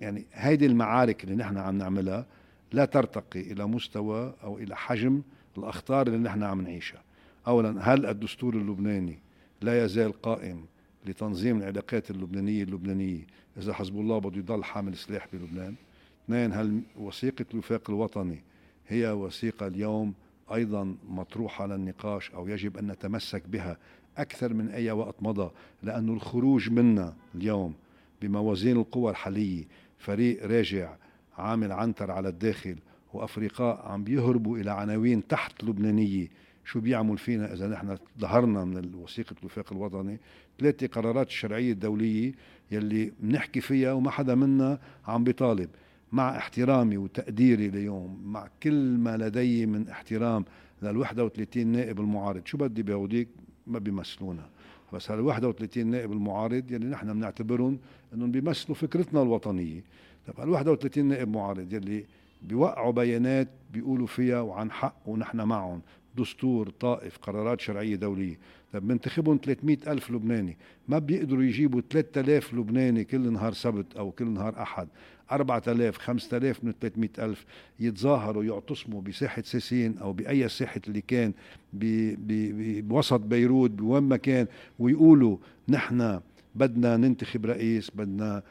[0.00, 2.26] يعني هيدي المعارك اللي نحن عم نعملها
[2.72, 5.22] لا ترتقي إلى مستوى أو إلى حجم
[5.58, 7.02] الأخطار اللي نحن عم نعيشها.
[7.46, 9.18] أولا هل الدستور اللبناني
[9.62, 10.64] لا يزال قائم
[11.06, 13.26] لتنظيم العلاقات اللبنانية اللبنانية؟
[13.58, 15.74] إذا حزب الله بده يضل حامل سلاح بلبنان.
[16.24, 18.42] اثنين هل وثيقة الوفاق الوطني
[18.88, 20.14] هي وثيقة اليوم
[20.54, 23.76] أيضا مطروحة للنقاش أو يجب أن نتمسك بها
[24.18, 25.50] أكثر من أي وقت مضى؟
[25.82, 27.74] لأن الخروج منا اليوم
[28.22, 29.64] بموازين القوى الحالية
[29.98, 30.96] فريق راجع
[31.38, 32.76] عامل عنتر على الداخل
[33.12, 36.28] وأفريقاء عم بيهربوا إلى عناوين تحت لبنانية.
[36.64, 40.18] شو بيعمل فينا إذا نحن ظهرنا من وثيقة الوفاق الوطني؟
[40.60, 42.32] ثلاثة قرارات الشرعية الدولية
[42.70, 45.70] يلي بنحكي فيها وما حدا منا عم بيطالب.
[46.12, 50.44] مع احترامي وتقديري اليوم مع كل ما لدي من احترام
[50.82, 52.46] لل 31 نائب المعارض.
[52.46, 53.28] شو بدي بيوديك
[53.66, 54.48] ما بيمثلونا.
[54.92, 57.78] بس هال 31 نائب المعارض يلي نحن بنعتبرهم
[58.14, 59.84] إنهم بيمثلوا فكرتنا الوطنية.
[60.26, 62.04] طب هال 31 نائب معارض يلي
[62.42, 65.80] بيوقعوا بيانات بيقولوا فيها وعن حق ونحن معهم.
[66.16, 68.38] دستور طائف قرارات شرعية دولية.
[68.72, 70.56] طب منتخبهم 300 ألف لبناني.
[70.88, 74.88] ما بيقدروا يجيبوا 3000 لبناني كل نهار سبت أو كل نهار أحد.
[75.32, 77.44] 4000 5000 من 300 ألف
[77.80, 81.32] يتظاهروا يعتصموا بساحة سيسين أو بأي ساحة اللي كان
[81.72, 84.46] بوسط بيروت بوين ما كان
[84.78, 85.36] ويقولوا
[85.68, 86.20] نحن
[86.54, 88.42] بدنا ننتخب رئيس بدنا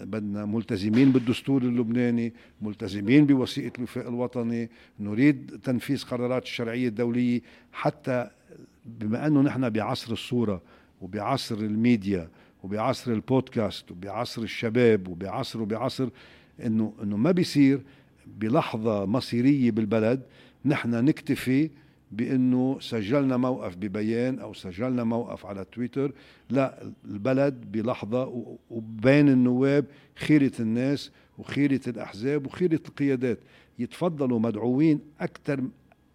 [0.00, 2.32] بدنا ملتزمين بالدستور اللبناني
[2.62, 7.40] ملتزمين بوثيقة الوفاق الوطني نريد تنفيذ قرارات الشرعية الدولية
[7.72, 8.30] حتى
[8.86, 10.62] بما أنه نحن بعصر الصورة
[11.00, 12.28] وبعصر الميديا
[12.62, 16.08] وبعصر البودكاست وبعصر الشباب وبعصر وبعصر
[16.66, 17.80] انه إنه ما بيصير
[18.26, 20.22] بلحظة مصيرية بالبلد
[20.64, 21.70] نحن نكتفي
[22.12, 26.12] بإنه سجلنا موقف ببيان أو سجلنا موقف على تويتر.
[26.50, 29.84] لا البلد بلحظة وبين النواب
[30.16, 33.38] خيرة الناس وخيرة الأحزاب وخيرة القيادات.
[33.78, 35.60] يتفضلوا مدعوين أكثر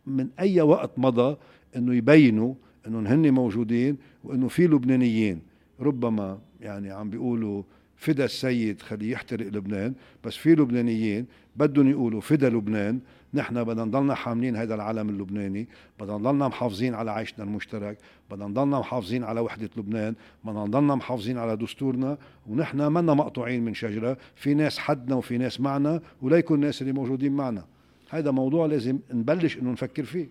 [0.07, 1.37] من أي وقت مضى
[1.75, 2.53] إنه يبينوا
[2.87, 5.41] إنهم هن موجودين وإنه في لبنانيين.
[5.79, 7.63] ربما يعني عم بيقولوا
[7.95, 12.99] فدا السيد خليه يحترق لبنان بس في لبنانيين بدهم يقولوا فدا لبنان
[13.33, 15.67] نحن بدنا نضلنا حاملين هذا العلم اللبناني
[15.99, 17.97] بدنا نضلنا محافظين على عيشنا المشترك
[18.31, 22.17] بدنا نضلنا محافظين على وحدة لبنان بدنا نضلنا محافظين على دستورنا
[22.49, 27.33] ونحن منا مقطوعين من شجرة في ناس حدنا وفي ناس معنا وليكن الناس اللي موجودين
[27.33, 27.65] معنا.
[28.09, 30.27] هذا موضوع لازم نبلش إنه نفكر فيه.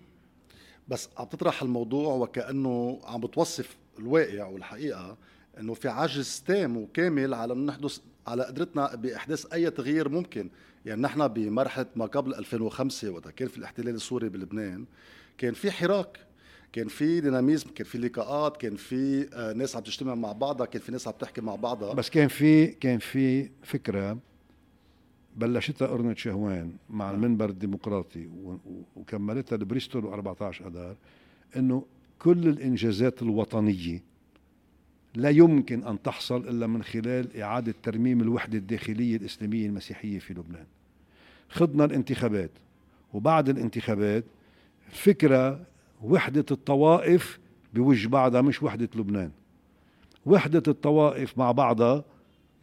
[0.87, 5.17] بس عم تطرح الموضوع وكأنه عم بتوصف الواقع والحقيقة
[5.59, 10.49] إنه في عجز تام وكامل على إنه نحدث على قدرتنا بإحداث أي تغيير ممكن
[10.85, 14.85] يعني نحن بمرحلة ما قبل 2005 وقت كان في الاحتلال السوري بلبنان
[15.37, 16.19] كان في حراك
[16.73, 20.81] كان في ديناميزم كان في لقاءات كان في آه، ناس عم تجتمع مع بعضها كان
[20.81, 24.17] في ناس عم تحكي مع بعضها بس كان في كان في فكرة
[25.35, 27.15] بلشتها أرنت شهوان مع نعم.
[27.15, 28.29] المنبر الديمقراطي
[28.95, 30.95] وكملتها لبريستول و14 أذار
[31.55, 31.85] إنه
[32.19, 34.03] كل الإنجازات الوطنية
[35.15, 40.65] لا يمكن أن تحصل إلا من خلال إعادة ترميم الوحدة الداخلية الإسلامية المسيحية في لبنان.
[41.49, 42.51] خضنا الانتخابات
[43.13, 44.23] وبعد الانتخابات
[44.91, 45.59] فكرة
[46.03, 47.39] وحدة الطوائف
[47.73, 49.31] بوجه بعضها مش وحدة لبنان.
[50.25, 52.05] وحدة الطوائف مع بعضها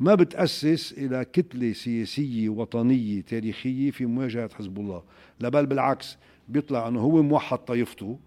[0.00, 5.02] ما بتأسس إلى كتلة سياسية وطنية تاريخية في مواجهة حزب الله.
[5.40, 6.16] لا بل بالعكس
[6.48, 8.18] بيطلع أنه هو موحد طائفته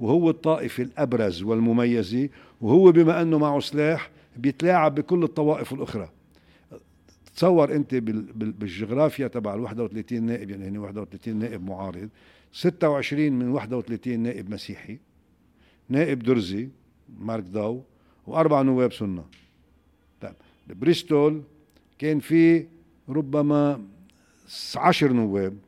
[0.00, 2.28] وهو الطائفة الأبرز والمميزة
[2.62, 6.10] وهو بما أنه معه سلاح بيتلاعب بكل الطوائف الأخرى.
[7.36, 7.94] تصور أنت
[8.34, 12.08] بالجغرافيا تبع ال 31 نائب يعني هن 31 نائب معارض
[12.52, 14.98] 26 من 31 نائب مسيحي
[15.88, 16.68] نائب درزي
[17.18, 17.82] مارك داو
[18.26, 19.24] وأربع نواب سنة.
[20.20, 20.34] طيب
[20.68, 21.42] بريستول
[21.98, 22.66] كان في
[23.08, 23.84] ربما
[24.76, 25.58] عشر نواب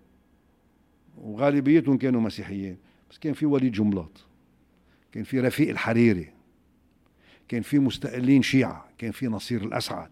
[1.18, 2.76] وغالبيتهم كانوا مسيحيين
[3.11, 4.24] بس كان في وليد جملاط
[5.12, 6.34] كان في رفيق الحريري.
[7.48, 10.11] كان في مستقلين شيعة كان في نصير الأسعد.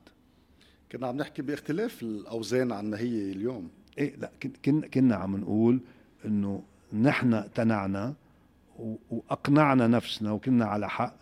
[0.93, 3.69] كنا عم نحكي باختلاف الأوزان عن ما هي اليوم.
[3.99, 4.31] إيه لا
[4.65, 5.81] كنا كنا عم نقول
[6.25, 8.15] إنه نحن تنعنا
[9.11, 11.15] وأقنعنا نفسنا وكنا على حق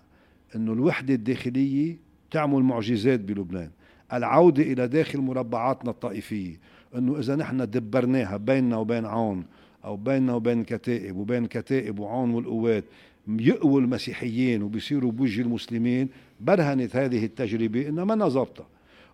[0.56, 1.96] إنه الوحدة الداخلية
[2.30, 3.70] تعمل معجزات بلبنان.
[4.12, 6.60] العودة إلى داخل مربعاتنا الطائفية
[6.94, 9.44] إنه إذا نحن دبرناها بيننا وبين عون
[9.84, 12.84] أو بيننا وبين الكتائب وبين الكتائب وعون والقوات
[13.28, 16.08] يقووا المسيحيين وبيصيروا بوجه المسلمين
[16.40, 18.66] برهنت هذه التجربة إنها ما ظابطه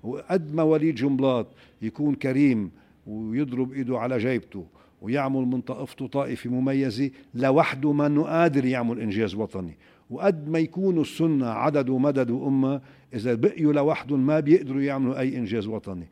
[0.02, 1.46] وقد ما وليد جنبلاط
[1.83, 2.70] يكون كريم
[3.07, 4.66] ويضرب إيده على جيبته
[5.02, 9.76] ويعمل من طائفته طائفة مميزة لوحده ما قادر يعمل إنجاز وطني.
[10.11, 12.81] وقد ما يكونوا السنة عدد ومدد وأمة
[13.14, 16.07] إذا بقيوا لوحدهم ما بيقدروا يعملوا أي إنجاز وطني.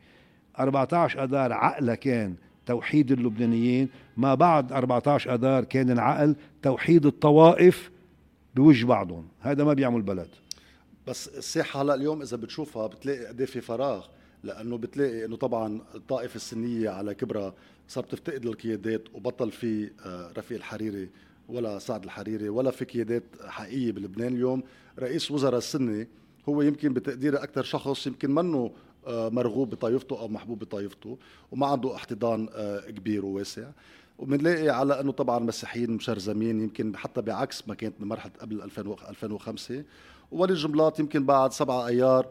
[0.59, 3.89] 14 أدار عقله كان توحيد اللبنانيين.
[4.17, 7.91] ما بعد 14 أدار كان العقل توحيد الطوائف
[8.55, 9.27] بوجه بعضهم.
[9.41, 10.27] هذا ما بيعمل بلد
[11.07, 14.05] بس الساحة هلا اليوم إذا بتشوفها بتلاقي قد إيه في فراغ
[14.43, 17.53] لأنه بتلاقي إنه طبعا الطائفة السنية على كبرها
[17.87, 21.09] صارت تفتقد القيادات وبطل في آه، رفيق الحريري
[21.49, 24.63] ولا سعد الحريري ولا في قيادات حقيقية بلبنان اليوم.
[24.99, 26.07] رئيس وزراء السني
[26.49, 28.71] هو يمكن بتقديري أكثر شخص يمكن منه
[29.07, 31.17] مرغوب بطائفته أو محبوب بطائفته
[31.51, 33.67] وما عنده احتضان آه، كبير وواسع.
[34.17, 39.83] وبنلاقي على أنه طبعا مسيحيين مشرزمين يمكن حتى بعكس ما كانت بمرحله قبل 2005
[40.31, 42.27] ولي جملات يمكن بعد 7 أيار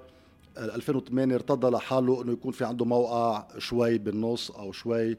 [0.59, 5.17] 2008 ارتضى لحاله أنه يكون في عنده موقع شوي بالنص أو شوي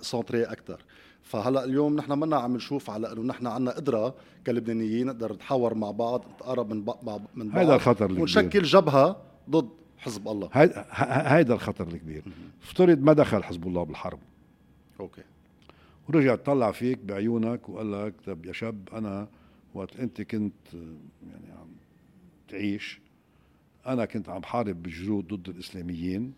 [0.00, 0.80] centré أكثر
[1.22, 4.14] فهلأ اليوم نحن منا عم نشوف على أنه نحن عندنا قدرة
[4.46, 9.16] كلبنانيين نقدر نتحاور مع بعض نتقرب من بعض من بعض هذا الخطر ونشكل جبهة
[9.50, 9.68] ضد
[10.04, 10.48] حزب الله.
[11.36, 12.22] هيدا الخطر الكبير.
[12.62, 14.18] افترض ما دخل حزب الله بالحرب.
[15.00, 15.22] okay.
[16.08, 19.28] ورجع طلع فيك بعيونك وقال لك طب يا شاب أنا
[19.74, 20.52] وقت أنت كنت
[21.30, 21.68] يعني عم
[22.48, 23.00] تعيش
[23.86, 26.32] أنا كنت عم حارب بجرود ضد الإسلاميين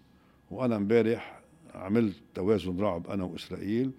[0.51, 1.41] وأنا امبارح
[1.75, 3.91] عملت توازن رعب أنا وإسرائيل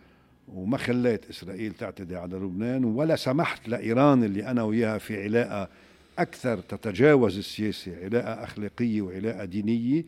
[0.47, 5.69] وما خليت إسرائيل تعتدي على لبنان ولا سمحت لإيران اللي أنا وياها في علاقة
[6.17, 10.05] أكثر تتجاوز السياسة علاقة أخلاقية وعلاقة دينية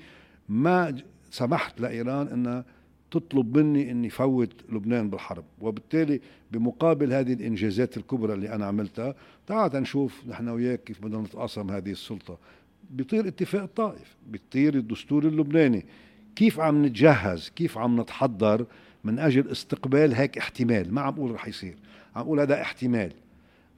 [0.49, 0.95] ما
[1.31, 2.65] سمحت لإيران انها
[3.11, 5.43] تطلب مني اني فوت لبنان بالحرب.
[5.61, 9.15] وبالتالي بمقابل هذه الإنجازات الكبرى اللي أنا عملتها
[9.47, 12.37] تعال نشوف نحن وياك كيف بدنا نتقاسم هذه السلطة.
[12.89, 15.85] بيطير اتفاق الطائف بيطير الدستور اللبناني.
[16.35, 18.65] كيف عم نتجهز؟ كيف عم نتحضر
[19.03, 21.75] من أجل استقبال هيك احتمال؟ ما عم أقول رح يصير.
[22.15, 23.11] عم أقول هذا احتمال.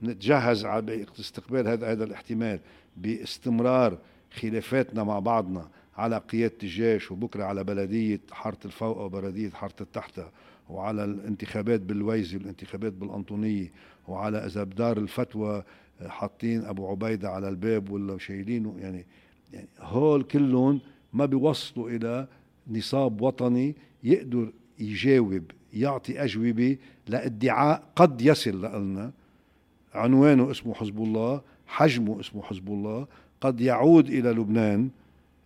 [0.04, 2.60] نتجهز على استقبال هذا هذا الاحتمال
[2.98, 3.98] باستمرار
[4.32, 10.26] خلافاتنا مع بعضنا على قيادة الجيش وبكرة على بلدية حارة الفوق وبلدية حارة التحتة
[10.70, 13.72] وعلى الانتخابات بالويزي والانتخابات بالأنطونية
[14.08, 15.64] وعلى إذا بدار الفتوى
[16.08, 18.76] حاطين أبو عبيدة على الباب ولا شايلينه.
[18.80, 19.06] يعني
[19.54, 20.80] يعني هول كلهم
[21.14, 22.28] ما بيوصلوا إلى
[22.68, 29.12] نصاب وطني يقدر يجاوب يعطي أجوبة لإدعاء قد يصل لنا
[29.94, 33.08] عنوانه اسمه حزب الله حجمه اسمه حزب الله
[33.42, 34.90] قد يعود إلى لبنان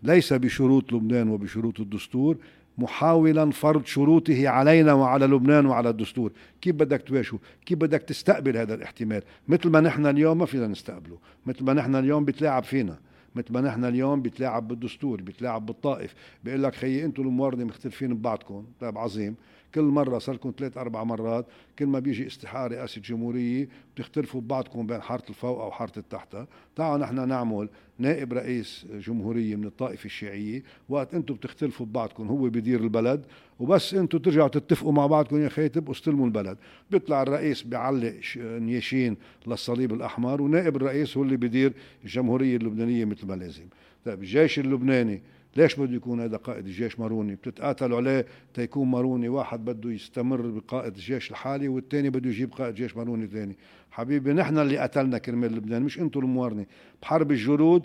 [0.04, 2.38] ليس بشروط لبنان وبشروط الدستور
[2.78, 6.32] محاولا فرض شروطه علينا وعلى لبنان وعلى الدستور.
[6.62, 11.18] كيف بدك تواجهه كيف بدك تستقبل هذا الاحتمال؟ مثل ما نحن اليوم ما فينا نستقبله.
[11.46, 12.98] مثل ما نحن اليوم بتلاعب فينا.
[13.36, 16.16] مثل ما نحن اليوم بيتلاعب بالدستور بيتلاعب بالطائف.
[16.44, 18.66] بيقول لك خيي أنتم المواردة مختلفين ببعضكم.
[18.82, 19.36] طيب عظيم.
[19.76, 21.46] كل مرة صار لكم ثلاث أربع مرات
[21.80, 26.46] كل ما بيجي استحقاق رئاسة جمهورية بتختلفوا ببعضكم بين حارة الفوق أو حارة التحتة.
[26.76, 30.64] تعالوا نحن نعمل نائب رئيس جمهورية من الطائفة الشيعية.
[30.90, 33.26] وقت أنتم بتختلفوا ببعضكم هو بيدير البلد
[33.60, 36.58] وبس أنتم ترجعوا تتفقوا مع بعضكم يا خي تبقوا استلموا البلد.
[36.92, 41.74] بيطلع الرئيس بيعلق نياشين للصليب الأحمر ونائب الرئيس هو اللي بيدير
[42.04, 43.66] الجمهورية اللبنانية مثل ما لازم.
[44.06, 45.22] طيب الجيش اللبناني
[45.56, 50.96] ليش بده يكون هذا قائد الجيش ماروني؟ بتتقاتلوا عليه تيكون ماروني واحد بده يستمر بقائد
[50.96, 53.56] الجيش الحالي والثاني بده يجيب قائد جيش ماروني ثاني
[53.92, 56.66] حبيبي نحن اللي قتلنا كرمال لبنان مش أنتم الموارنة.
[57.02, 57.84] بحرب الجرود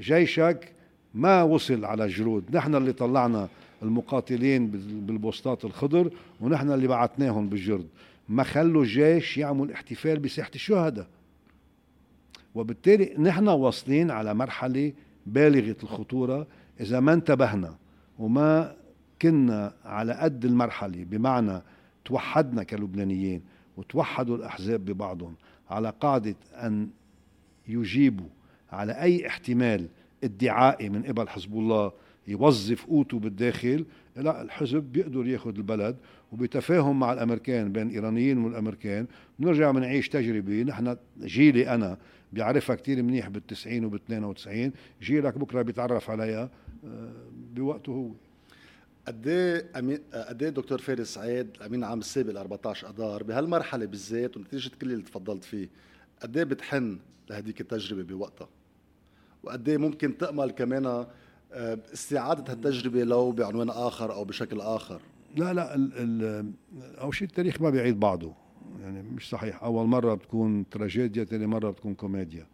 [0.00, 0.72] جيشك
[1.14, 2.56] ما وصل على الجرود.
[2.56, 3.48] نحن اللي طلعنا
[3.82, 4.66] المقاتلين
[5.06, 7.86] بالبوسطات الخضر ونحن اللي بعتناهم بالجرد.
[8.28, 11.06] ما خلوا الجيش يعمل احتفال بساحة الشهداء.
[12.54, 14.92] وبالتالي نحن واصلين على مرحلة
[15.26, 16.46] بالغة الخطورة
[16.80, 17.76] إذا ما انتبهنا
[18.18, 18.76] وما
[19.22, 21.62] كنا على قد المرحلة بمعنى
[22.04, 23.42] توحدنا كلبنانيين
[23.76, 25.34] وتوحدوا الأحزاب ببعضهم
[25.70, 26.88] على قاعدة أن
[27.68, 28.28] يجيبوا
[28.72, 29.88] على أي احتمال
[30.24, 31.92] ادعائي من قبل حزب الله
[32.28, 35.96] يوظف قوته بالداخل لا الحزب بيقدر ياخذ البلد
[36.32, 39.06] وبتفاهم مع الأمريكان بين الإيرانيين والأمريكان.
[39.38, 41.98] بنرجع بنعيش تجربة نحن جيلي أنا
[42.32, 46.50] بيعرفها كتير منيح بالتسعين وبال 92 جيلك بكرة بيتعرف عليها.
[47.54, 48.10] بوقته هو.
[49.06, 49.70] قد إيه
[50.12, 54.92] قد إيه دكتور فارس سعيد الامين العام السابق ل 14 اذار بهالمرحلة بالذات ونتيجه كل
[54.92, 55.68] اللي تفضلت فيه
[56.22, 56.98] قد إيه بتحن
[57.30, 58.48] لهديك التجربة بوقتها؟
[59.42, 60.86] وقد إيه ممكن تأمل كمان
[61.52, 65.00] آه، استعادة هالتجربة لو بعنوان آخر أو بشكل آخر؟
[65.36, 66.52] لا لا ال ال
[67.00, 68.32] أول شيء التاريخ ما بيعيد بعضه.
[68.80, 69.62] يعني مش صحيح.
[69.62, 72.46] أول مرة بتكون تراجيديا ثاني مرة بتكون كوميديا.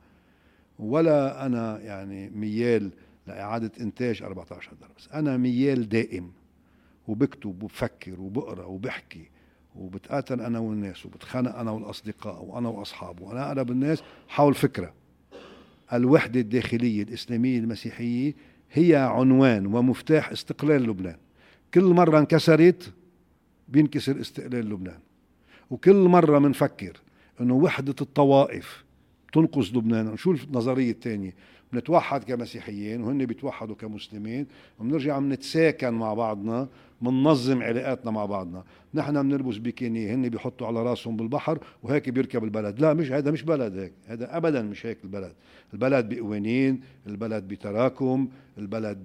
[0.78, 2.90] ولا أنا يعني ميال
[3.26, 6.32] لإعادة إنتاج 14 حضر بس أنا ميال دائم
[7.08, 9.30] وبكتب وبفكر وبقرأ وبحكي
[9.76, 14.92] وبتقاتل أنا والناس وبتخانق أنا والأصدقاء وأنا وأصحابي وأنا أقرب الناس حول فكرة.
[15.92, 18.34] الوحدة الداخلية الإسلامية المسيحية
[18.72, 21.16] هي عنوان ومفتاح استقلال لبنان.
[21.74, 22.92] كل مرة انكسرت
[23.68, 24.98] بينكسر استقلال لبنان.
[25.70, 27.00] وكل مرة بنفكر
[27.40, 28.84] إنه وحدة الطوائف
[29.32, 30.16] تنقذ لبنان.
[30.16, 31.34] شو النظريه الثانية
[31.72, 34.46] بنتوحد كمسيحيين وهن بيتوحدوا كمسلمين
[34.78, 36.68] وبنرجع بنتساكن مع بعضنا.
[37.00, 38.64] بننظم علاقاتنا مع بعضنا.
[38.94, 42.80] نحن بنلبس بيكيني هن بيحطوا على راسهم بالبحر وهيك بيركب البلد.
[42.80, 43.92] لا مش هذا مش بلد هيك.
[44.06, 45.32] هذا ابدا مش هيك البلد.
[45.74, 48.28] البلد بقوانين البلد بتراكم
[48.58, 48.98] البلد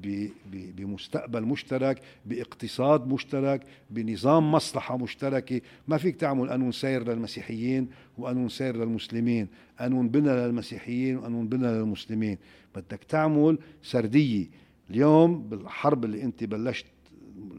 [0.52, 5.62] بمستقبل مشترك باقتصاد مشترك بنظام مصلحة مشتركة.
[5.88, 9.48] ما فيك تعمل قانون سير للمسيحيين وقانون سير للمسلمين.
[9.80, 12.38] قانون بنى للمسيحيين وقانون بنى للمسلمين.
[12.76, 14.48] بدك تعمل سردية.
[14.90, 16.86] اليوم بالحرب اللي أنت بلشت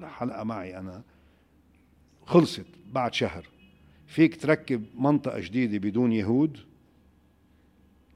[0.06, 1.02] الحلقة معي أنا.
[2.26, 3.46] خلصت بعد شهر.
[4.06, 6.58] فيك تركب منطقة جديدة بدون يهود؟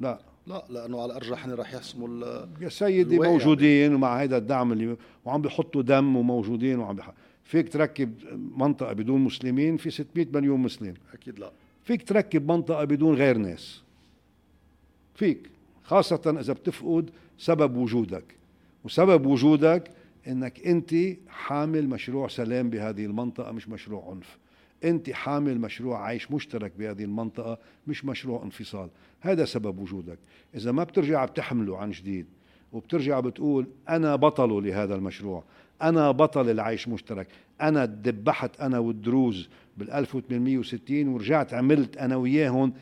[0.01, 0.19] لا.
[0.47, 3.19] لا لأنه على الأرجح رح يحسموا يا سيدي.
[3.19, 3.95] موجودين يعني.
[3.95, 7.13] ومع هذا الدعم اللي وعم بيحطوا دم وموجودين وعم بيح...
[7.45, 8.15] فيك تركب
[8.57, 10.95] منطقة بدون مسلمين؟ في 600 مليون مسلم.
[11.15, 11.53] أكيد لا.
[11.85, 13.83] فيك تركب منطقة بدون غير ناس.
[15.15, 15.51] فيك
[15.83, 18.25] خاصة إذا بتفقد سبب وجودك.
[18.85, 19.91] وسبب وجودك
[20.29, 20.95] إنك أنت
[21.29, 24.39] حامل مشروع سلام بهذه المنطقة مش مشروع عنف.
[24.85, 28.89] أنت حامل مشروع عيش مشترك بهذه المنطقة مش مشروع انفصال.
[29.21, 30.19] هذا سبب وجودك.
[30.55, 32.27] إذا ما بترجع بتحمله عن جديد
[32.73, 35.45] وبترجع بتقول أنا بطل لهذا المشروع
[35.83, 37.29] أنا بطل العيش مشترك
[37.61, 42.73] أنا دبحت أنا والدروز بال 1860 ورجعت عملت أنا وياهم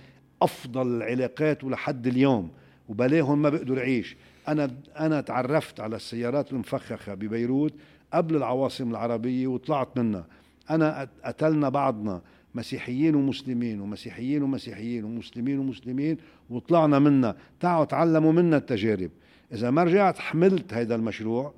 [0.42, 2.50] أفضل العلاقات ولحد اليوم
[2.88, 4.16] وبلاهم ما بقدر يعيش.
[4.48, 7.74] أنا أنا تعرفت على السيارات المفخخة ببيروت
[8.12, 10.26] قبل العواصم العربية وطلعت منها.
[10.70, 12.22] أنا قتلنا بعضنا
[12.54, 16.16] مسيحيين ومسلمين ومسيحيين ومسيحيين ومسلمين ومسلمين
[16.50, 19.10] وطلعنا منا تعالوا تعلموا منا التجارب.
[19.52, 21.54] إذا ما رجعت حملت هذا المشروع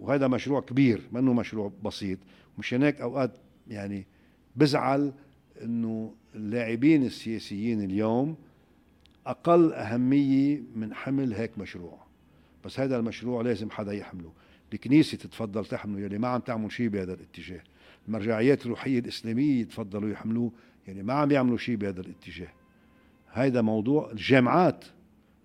[0.00, 2.18] وهذا مشروع كبير منه مشروع بسيط.
[2.58, 3.30] مشان هيك أوقات
[3.68, 4.06] يعني
[4.56, 5.12] بزعل
[5.62, 8.36] إنه اللاعبين السياسيين اليوم
[9.26, 11.98] أقل أهمية من حمل هيك مشروع.
[12.64, 14.32] بس هذا المشروع لازم حدا يحمله.
[14.74, 17.60] الكنيسة تتفضل تحمله يلي ما عم تعمل شيء بهذا الاتجاه
[18.08, 20.52] المرجعيات الروحية الإسلامية يتفضلوا يحملوه
[20.86, 22.52] يعني ما عم يعملوا شيء بهذا الاتجاه
[23.32, 24.84] هذا موضوع الجامعات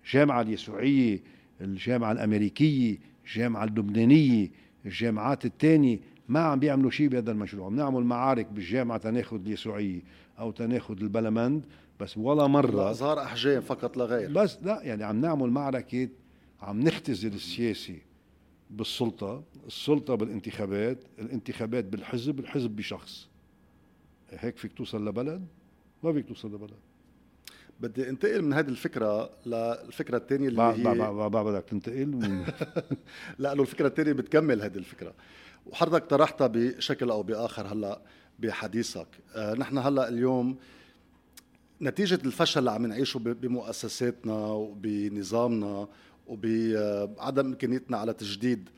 [0.04, 1.20] الجامعة اليسوعية
[1.60, 4.50] الجامعة الأمريكية الجامعة اللبنانية
[4.86, 10.00] الجامعات الثانية ما عم بيعملوا شيء بهذا المشروع بنعمل معارك بالجامعة تناخذ اليسوعية
[10.38, 11.62] أو تناخذ البلمند
[12.00, 12.90] بس ولا مرة.
[12.90, 14.32] إظهار أحجام فقط لا غير.
[14.32, 16.08] بس لا يعني عم نعمل معركة
[16.62, 18.02] عم نختزل السياسي
[18.70, 23.28] بالسلطة السلطة بالانتخابات الانتخابات بالحزب الحزب بشخص.
[24.30, 25.46] هيك فيك توصل لبلد؟
[26.02, 26.78] ما فيك توصل لبلد.
[27.80, 30.82] بدي انتقل من هذه الفكرة للفكرة الثانية اللي هي
[31.28, 32.10] بعد بدك تنتقل؟
[33.38, 35.14] لا لأنه الفكرة الثانية بتكمل هذه الفكرة.
[35.66, 38.00] وحضرتك طرحتها بشكل أو بآخر هلأ
[38.38, 39.08] بحديثك.
[39.34, 40.56] آه نحن هلأ اليوم
[41.82, 45.88] نتيجة الفشل اللي عم نعيشه بمؤسساتنا وبنظامنا
[46.26, 48.68] وبعدم إمكانيتنا على تجديد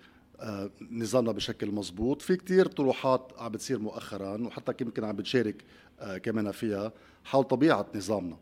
[0.40, 5.64] آه، نظامنا بشكل مزبوط في كتير طروحات عم بتصير مؤخرا وحتى يمكن عم بتشارك
[6.00, 6.92] آه، كمان فيها
[7.24, 8.36] حول طبيعة نظامنا.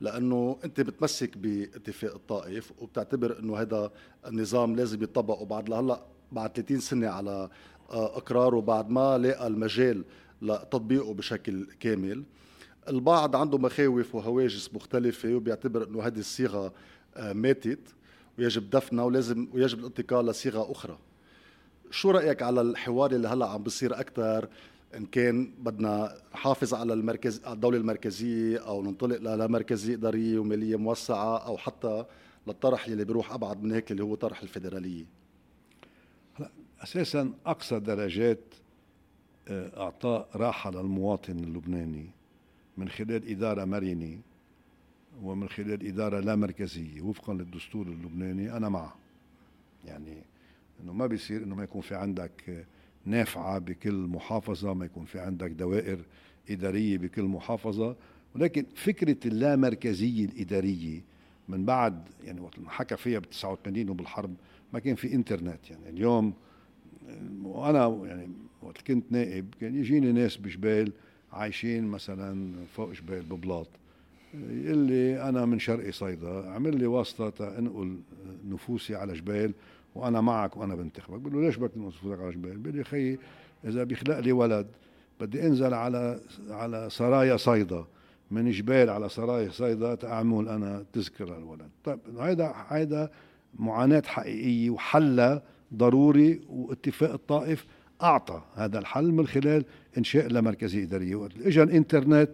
[0.00, 3.92] لأنه أنت بتمسك باتفاق الطائف وبتعتبر إنه هذا
[4.26, 7.50] النظام لازم يطبق وبعد لهلأ بعد 30 سنة على
[7.90, 10.04] آه، إقراره بعد ما لاقى المجال
[10.42, 12.24] لتطبيقه بشكل كامل.
[12.88, 16.72] البعض عنده مخاوف وهواجس مختلفة وبيعتبر إنه هذه الصيغة
[17.16, 17.94] آه، ماتت
[18.38, 20.98] ويجب دفنها ولازم ويجب الانتقال لصيغة أخرى.
[21.90, 24.48] شو رأيك على الحوار اللي هلأ عم بصير أكثر
[24.96, 31.56] إن كان بدنا نحافظ على المركز الدولة المركزية أو ننطلق لمركزية إدارية ومالية موسعة أو
[31.56, 32.04] حتى
[32.46, 35.04] للطرح اللي بيروح أبعد من هيك اللي هو طرح الفيدرالية؟
[36.80, 38.54] أساسا أقصى درجات
[39.48, 42.15] آه، إعطاء راحة للمواطن اللبناني.
[42.76, 44.18] من خلال إدارة مرنة
[45.22, 48.96] ومن خلال إدارة لا مركزية وفقا للدستور اللبناني أنا معه.
[49.84, 50.22] يعني
[50.82, 52.66] أنه ما بيصير أنه ما يكون في عندك
[53.04, 55.98] نافعة بكل محافظة ما يكون في عندك دوائر
[56.50, 57.96] إدارية بكل محافظة.
[58.34, 61.02] ولكن فكرة اللامركزية الإدارية
[61.48, 64.34] من بعد يعني وقت حكى فيها بال 89 وبالحرب
[64.72, 65.70] ما كان في إنترنت.
[65.70, 66.34] يعني اليوم
[67.42, 68.28] وأنا يعني
[68.62, 70.92] وقت كنت نائب كان يجيني ناس بجبال
[71.36, 73.68] عايشين مثلا فوق جبال ببلاط.
[74.34, 77.96] يقول لي أنا من شرقي صيدا عمل لي واسطة انقل
[78.48, 79.52] نفوسي على جبال
[79.94, 83.18] وأنا معك وأنا بنتخبك بقول له ليش بدك نفوسك على جبال؟ بقول لي خيي
[83.64, 84.66] إذا بيخلق لي ولد
[85.20, 86.20] بدي أنزل على
[86.50, 87.84] على سرايا صيدا.
[88.30, 93.10] من جبال على سرايا صيدا تعمل أنا تذكر الولد طيب هيدا هيدا
[93.58, 95.42] معاناة حقيقية وحلها
[95.74, 97.66] ضروري واتفاق الطائف
[98.02, 99.64] أعطى هذا الحل من خلال
[99.98, 102.28] إنشاء لمركزيه اداريه وقت اجى الانترنت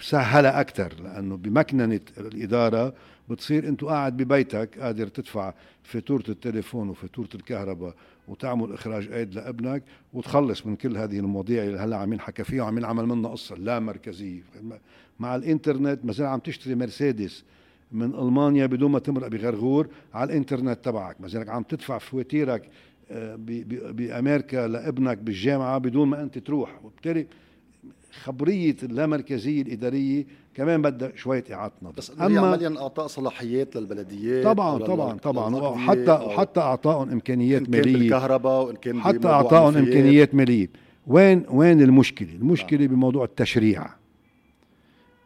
[0.00, 2.94] سهلها أكثر لأنه بمكننه الإدارة
[3.28, 7.94] بتصير أنت قاعد ببيتك قادر تدفع فاتورة التليفون وفاتورة الكهرباء
[8.28, 9.82] وتعمل إخراج آيد لابنك
[10.12, 13.56] وتخلص من كل هذه المواضيع اللي هلأ عم ينحكى فيها وعم ينعمل منها قصة.
[13.56, 14.42] لا مركزيه
[15.20, 17.44] مع الإنترنت مثلا عم تشتري مرسيدس
[17.92, 21.20] من ألمانيا بدون ما تمرق بغرغور على الإنترنت تبعك.
[21.20, 22.68] مثلا عم تدفع فواتيرك
[23.10, 26.84] بأمريكا لابنك بالجامعة بدون ما أنت تروح.
[26.84, 27.26] وبالتالي
[28.22, 31.94] خبرية اللامركزيه الإدارية كمان بدها شوية إعادة نظر.
[31.96, 35.56] بس اما عمليا أعطاء صلاحيات للبلديات طبعا طبعا طبعا.
[35.56, 37.92] وحتى وحتى أعطائهم إمكانيات إن مالية.
[37.92, 40.68] بالكهرباء وإن كان حتى أعطائهم إمكانيات مالية.
[41.06, 42.88] وين وين المشكلة؟ المشكلة نعم.
[42.88, 43.86] بموضوع التشريع.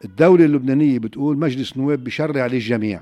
[0.04, 3.00] الدولة اللبنانية بتقول مجلس نواب بشرع للجميع.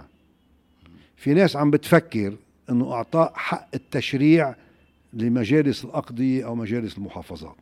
[1.16, 2.35] في ناس عم بتفكر
[2.70, 4.55] إنه أعطاء حق التشريع
[5.12, 7.56] لمجالس الاقضية أو مجالس المحافظات.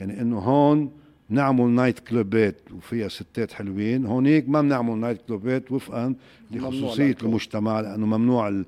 [0.00, 0.90] يعني إنه هون
[1.28, 4.06] نعمل night club ات وفيها ستات حلوين.
[4.06, 6.14] هونيك ما بنعمل night club ات وفقا
[6.50, 8.66] لخصوصية المجتمع لأنه ممنوع ال...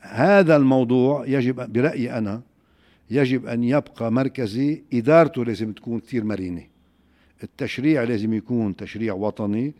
[0.00, 2.42] هذا الموضوع يجب برأيي أنا
[3.10, 4.82] يجب أن يبقى مركزي.
[4.92, 6.73] إدارته لازم تكون كثير مرنة.
[7.42, 9.74] التشريع لازم يكون تشريع وطني.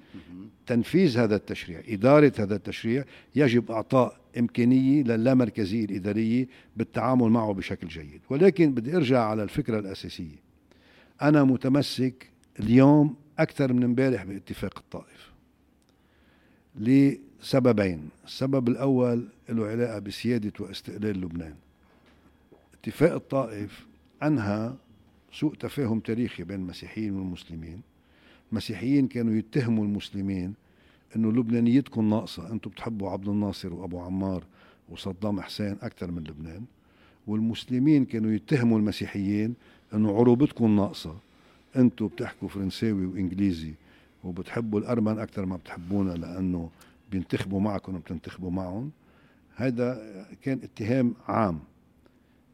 [0.67, 8.21] تنفيذ هذا التشريع إدارة هذا التشريع يجب إعطاء إمكانية للامركزية الإدارية بالتعامل معه بشكل جيد.
[8.31, 10.45] ولكن بدي أرجع على الفكرة الأساسية.
[11.23, 12.31] أنا متمسك
[12.61, 15.33] اليوم أكثر من امبارح باتفاق الطائف.
[16.77, 18.09] لسببين.
[18.25, 21.55] السبب الأول له علاقة بسيادة واستقلال لبنان.
[22.75, 23.87] اتفاق الطائف
[24.23, 24.73] أنهى
[25.35, 27.81] سوء تفاهم تاريخي بين المسيحيين والمسلمين.
[28.53, 30.55] المسيحيين كانوا يتهموا المسلمين
[31.17, 32.53] إنه لبنانيتكم ناقصة.
[32.53, 34.45] أنتم بتحبوا عبد الناصر وأبو عمار
[34.89, 36.65] وصدام حسين أكثر من لبنان.
[37.27, 39.55] والمسلمين كانوا يتهموا المسيحيين
[39.95, 41.17] إنه عروبتكم ناقصة.
[41.77, 43.73] أنتم بتحكوا فرنساوي وإنجليزي
[44.25, 46.71] وبتحبوا الأرمن أكثر ما بتحبونا لأنه
[47.11, 48.91] بينتخبوا معكم وبتنتخبوا معهم.
[49.57, 50.03] هذا
[50.43, 51.61] كان اتهام عام.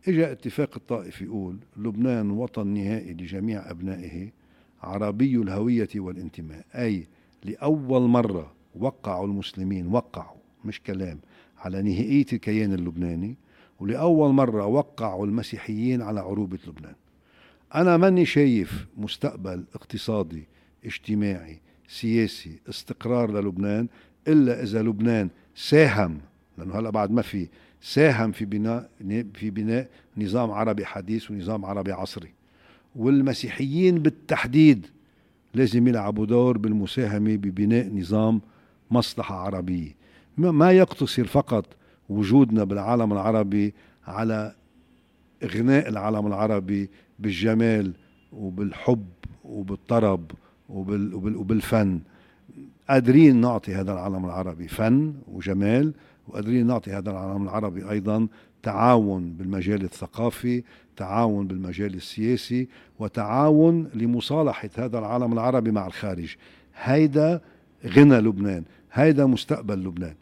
[0.09, 4.31] اجى اتفاق الطائف يقول لبنان وطن نهائي لجميع أبنائه
[4.83, 6.65] عربي الهوية والانتماء.
[6.75, 7.07] أي
[7.45, 11.19] لأول مرة وقعوا المسلمين وقعوا مش كلام
[11.59, 13.37] على نهائية الكيان اللبناني
[13.81, 16.95] ولأول مرة وقعوا المسيحيين على عروبة لبنان.
[17.75, 20.45] أنا ماني شايف مستقبل اقتصادي
[20.85, 23.89] اجتماعي سياسي استقرار للبنان
[24.29, 26.21] إلا إذا لبنان ساهم
[26.59, 27.49] لأنه هلا بعد ما في
[27.81, 28.91] ساهم في بناء
[29.35, 32.29] في بناء نظام عربي حديث ونظام عربي عصري.
[32.97, 34.87] والمسيحيين بالتحديد
[35.55, 38.41] لازم يلعبوا دور بالمساهمة ببناء نظام
[38.91, 39.95] مصلحة عربية.
[40.37, 41.67] ما يقتصر فقط
[42.09, 43.75] وجودنا بالعالم العربي
[44.07, 44.55] على
[45.43, 47.93] إغناء العالم العربي بالجمال
[48.33, 49.07] وبالحب
[49.45, 50.31] وبالطرب
[50.69, 52.01] وبال وبال وبالفن.
[52.91, 55.93] قادرين نعطي هذا العالم العربي فن وجمال
[56.31, 58.29] وقادرين نعطي هذا العالم العربي أيضا
[58.63, 60.63] تعاون بالمجال الثقافي
[60.97, 62.69] تعاون بالمجال السياسي
[62.99, 66.37] وتعاون لمصالحة هذا العالم العربي مع الخارج.
[66.83, 67.41] هيدا
[67.87, 70.15] غنى لبنان هيدا مستقبل لبنان.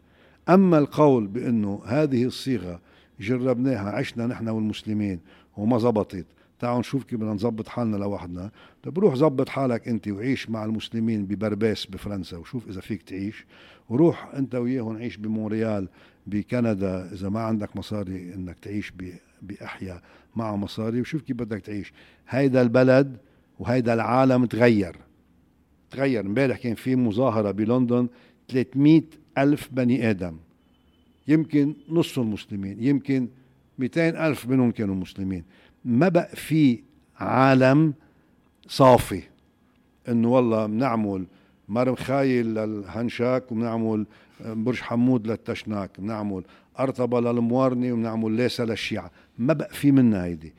[0.49, 2.79] أما القول بأنه هذه الصيغة
[3.19, 5.19] جربناها عشنا نحن والمسلمين
[5.57, 6.25] وما زبطت
[6.59, 8.51] تعالوا نشوف كيف بدنا نظبط حالنا لوحدنا.
[8.83, 13.45] طيب روح ظبط حالك انت وعيش مع المسلمين ببرباس بفرنسا وشوف إذا فيك تعيش.
[13.89, 15.87] وروح انت وياهم عيش بمونريال
[16.27, 18.93] بكندا إذا ما عندك مصاري إنك تعيش
[19.41, 20.01] بأحياء
[20.35, 21.93] معه مصاري وشوف كيف بدك تعيش.
[22.29, 23.17] هيدا البلد
[23.59, 24.95] وهيدا العالم تغير.
[25.91, 26.25] تغير.
[26.25, 28.07] امبارح كان في مظاهرة بلندن
[28.47, 29.01] 300
[29.37, 30.37] ألف بني آدم.
[31.27, 33.27] يمكن نصهم مسلمين يمكن
[33.79, 35.43] 200 ألف منهم كانوا مسلمين.
[35.85, 36.83] ما بقى في
[37.17, 37.93] عالم
[38.67, 39.23] صافي.
[40.09, 41.25] إنه والله بنعمل
[41.69, 44.05] مرم خايل للهنشاك وبنعمل
[44.45, 46.43] برج حمود للتشناك بنعمل
[46.79, 49.11] أرطبة للموارني وبنعمل ليسا للشيعة.
[49.37, 50.53] ما بقى في منها هيدي.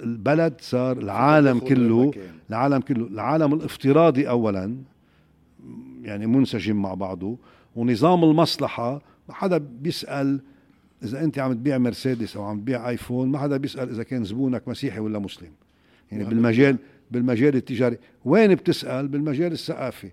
[0.00, 2.12] البلد صار العالم كله
[2.50, 4.76] العالم كله العالم الافتراضي أولا
[6.02, 7.36] يعني منسجم مع بعضه
[7.76, 8.92] ونظام المصلحة
[9.28, 10.40] ما حدا بيسأل
[11.04, 14.68] إذا أنت عم تبيع مرسيدس أو عم تبيع آيفون ما حدا بيسأل إذا كان زبونك
[14.68, 15.50] مسيحي ولا مسلم.
[16.12, 16.76] يعني بالمجال
[17.10, 17.98] بالمجال التجاري.
[18.24, 20.10] وين بتسأل؟ بالمجال الثقافي.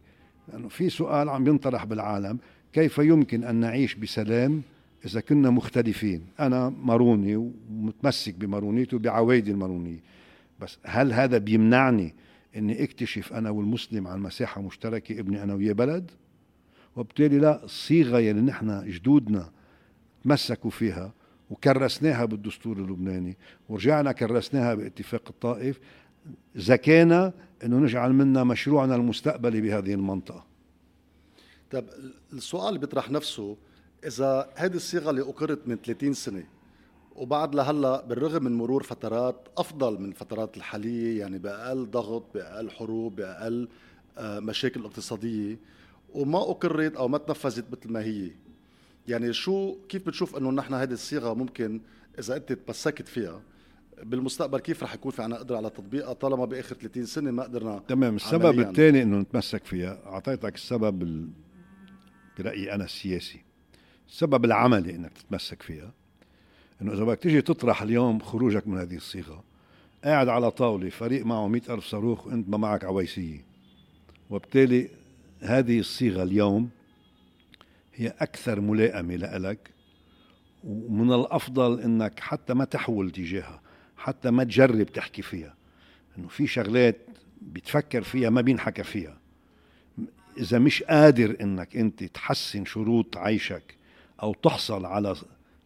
[0.47, 2.37] لأنه في سؤال عم ينطرح بالعالم
[2.73, 4.61] كيف يمكن أن نعيش بسلام
[5.05, 9.99] إذا كنا مختلفين؟ أنا ماروني ومتمسك بمارونيتي وبعوايدي المارونية.
[10.59, 12.13] بس هل هذا بيمنعني
[12.55, 16.11] إني اكتشف أنا والمسلم عن مساحة مشتركة ابني أنا وياه بلد؟
[16.95, 19.49] وبالتالي لا الصيغه يلي نحن جدودنا
[20.23, 21.13] تمسكوا فيها
[21.49, 23.37] وكرسناها بالدستور اللبناني
[23.69, 25.79] ورجعنا كرسناها باتفاق الطائف
[26.55, 30.45] زكانا إنه نجعل منا مشروعنا المستقبلي بهذه المنطقة.
[31.71, 31.85] طيب
[32.33, 33.57] السؤال بيطرح نفسه
[34.05, 36.43] إذا هذه الصيغة اللي أقرت من 30 سنة
[37.15, 43.15] وبعد لهلأ بالرغم من مرور فترات أفضل من الفترات الحالية يعني بأقل ضغط بأقل حروب
[43.15, 43.67] بأقل
[44.17, 45.59] آه، مشاكل اقتصادية
[46.13, 48.31] وما أقرت أو ما تنفذت مثل ما هي
[49.09, 51.81] يعني شو كيف بتشوف إنه نحن هذه الصيغة ممكن
[52.19, 53.41] إذا أنت تمسكت فيها
[54.03, 57.81] بالمستقبل كيف رح يكون في عنا قدرة على تطبيقها طالما بآخر 30 سنة ما قدرنا
[57.87, 59.99] تمام السبب الثاني إنه نتمسك فيها.
[60.05, 61.29] أعطيتك السبب ال...
[62.39, 63.41] برأيي أنا السياسي.
[64.09, 65.93] السبب العملي إنك تتمسك فيها
[66.81, 69.43] إنه إذا بدك تيجي تطرح اليوم خروجك من هذه الصيغة
[70.03, 73.45] قاعد على طاولة فريق معه مئة ألف صاروخ وانت ما معك عويسية.
[74.29, 74.89] وبالتالي
[75.41, 76.69] هذه الصيغة اليوم
[77.99, 79.69] هي أكثر ملائمة لك
[80.63, 83.61] ومن الأفضل إنك حتى ما تحول تجاهها
[83.97, 85.55] حتى ما تجرب تحكي فيها.
[86.17, 86.97] إنه في شغلات
[87.41, 89.17] بتفكر فيها ما بينحكى فيها.
[90.37, 93.75] إذا مش قادر إنك أنت تحسن شروط عيشك
[94.23, 95.15] أو تحصل على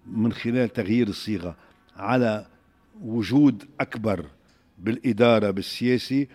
[0.05, 1.55] من خلال تغيير الصيغة
[1.95, 2.45] على
[3.01, 4.25] وجود أكبر
[4.77, 6.27] بالإدارة بالسياسي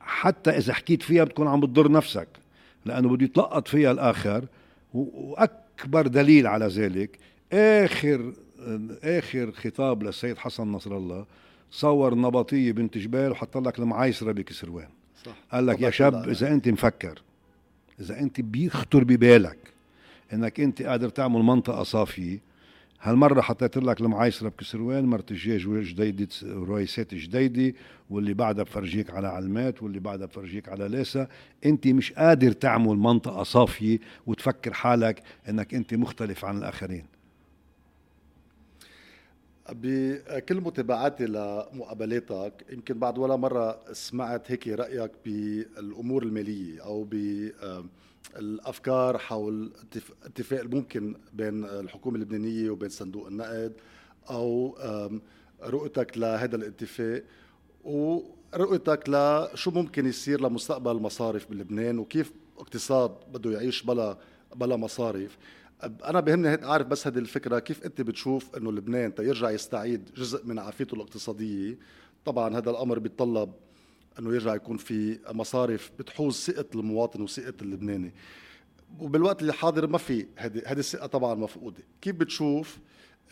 [0.00, 2.28] حتى إذا حكيت فيها بتكون عم بتضر نفسك.
[2.84, 4.46] لأنه بده يتلقط فيها الآخر
[4.96, 7.18] وأكبر دليل على ذلك
[7.52, 8.32] آخر
[9.02, 11.26] آخر خطاب للسيد حسن نصر الله
[11.70, 14.88] صور نبطية بنت جبال وحط لك المعايسره بكسروان
[15.24, 15.32] صح.
[15.52, 17.22] قال لك يا شاب إذا أنت مفكر
[18.00, 19.58] إذا أنت بيخطر ببالك
[20.32, 22.38] إنك أنت قادر تعمل منطقة صافية
[23.02, 27.78] هالمرة حطيت لك المعايسره بكسروان مرت الجيج جديدة رويسات جديدة
[28.10, 31.28] واللي بعدها بفرجيك على علمات واللي بعدها بفرجيك على ليسا.
[31.66, 37.04] انت مش قادر تعمل منطقة صافية وتفكر حالك إنك انت مختلف عن الآخرين.
[39.72, 47.08] بكل متابعاتي لمقابلاتك يمكن بعد ولا مرة سمعت هيك رأيك بالأمور المالية أو
[48.34, 49.72] بالأفكار حول
[50.24, 53.72] اتفاق الممكن بين الحكومة اللبنانية وبين صندوق النقد
[54.30, 54.78] أو
[55.62, 57.22] رؤيتك لهذا الاتفاق
[57.84, 64.18] ورؤيتك لشو ممكن يصير لمستقبل المصارف بلبنان وكيف اقتصاد بده يعيش بلا
[64.56, 65.38] بلا مصارف.
[65.84, 70.46] أنا بهمني هيك اعرف بس هذه الفكرة كيف أنت بتشوف إنه لبنان تيرجع يستعيد جزء
[70.46, 71.78] من عافيته الاقتصادية؟
[72.24, 73.52] طبعا هذا الأمر بيتطلب
[74.18, 78.12] انه يرجع يكون في مصارف بتحوز ثقه المواطن وثقه اللبناني.
[78.98, 81.82] وبالوقت اللي حاضر ما في هذه هذه الثقه طبعا مفقودة.
[82.00, 82.78] كيف بتشوف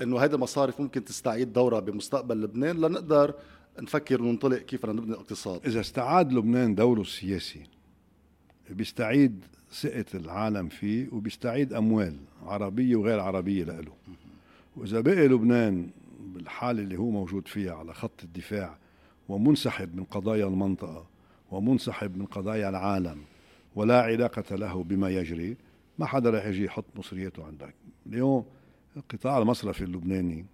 [0.03, 3.35] إنه هذه المصارف ممكن تستعيد دورها بمستقبل لبنان لنقدر
[3.79, 7.63] نفكر وننطلق كيف بدنا نبني اقتصاد إذا استعاد لبنان دوره السياسي
[8.71, 13.93] بيستعيد ثقة العالم فيه وبيستعيد أموال عربية وغير عربية لإله.
[14.77, 18.79] وإذا بقي لبنان بالحالة اللي هو موجود فيها على خط الدفاع
[19.29, 21.07] ومنسحب من قضايا المنطقة
[21.51, 23.19] ومنسحب من قضايا العالم
[23.75, 25.57] ولا علاقة له بما يجري.
[25.99, 27.75] ما حدا رح يجي يحط مصرياته عندك.
[28.07, 28.45] اليوم
[28.97, 30.45] القطاع المصرفي اللبناني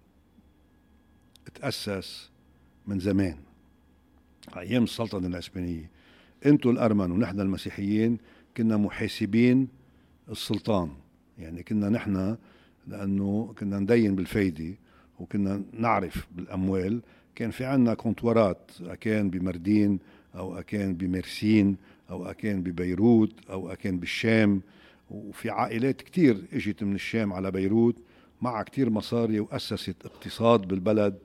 [1.55, 2.31] تأسس
[2.87, 3.37] من زمان.
[4.57, 5.91] أيام السلطنة العثمانية.
[6.47, 8.19] أنتم الأرمن ونحن المسيحيين
[8.57, 9.69] كنا محاسبين
[10.31, 10.91] السلطان.
[11.39, 12.37] يعني كنا نحن
[12.87, 14.75] لأنه كنا ندين بالفايدة
[15.21, 17.01] وكنا نعرف بالأموال
[17.35, 19.99] كان في عنا كونتورات اكان بمردين
[20.35, 21.77] أو اكان بمرسين
[22.11, 24.63] أو اكان ببيروت أو اكان بالشام.
[25.11, 27.97] وفي عائلات كتير إجت من الشام على بيروت
[28.43, 31.19] مع كتير مصاري وأسست اقتصاد بالبلد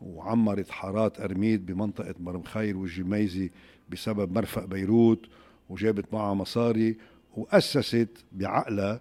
[0.00, 3.50] وعمرت حارات أرميد بمنطقة مرمخير والجميزي
[3.90, 5.26] بسبب مرفق بيروت
[5.68, 6.96] وجابت معها مصاري
[7.36, 9.00] وأسست بعقلها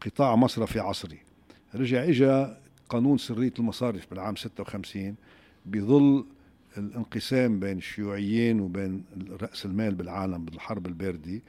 [0.00, 1.18] قطاع مصرفي عصري.
[1.74, 2.46] رجع اجى
[2.88, 5.14] قانون سرية المصارف بالعام 56
[5.66, 6.24] بظل
[6.78, 9.04] الانقسام بين الشيوعيين وبين
[9.42, 11.40] رأس المال بالعالم بالحرب الباردة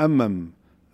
[0.00, 0.50] أمم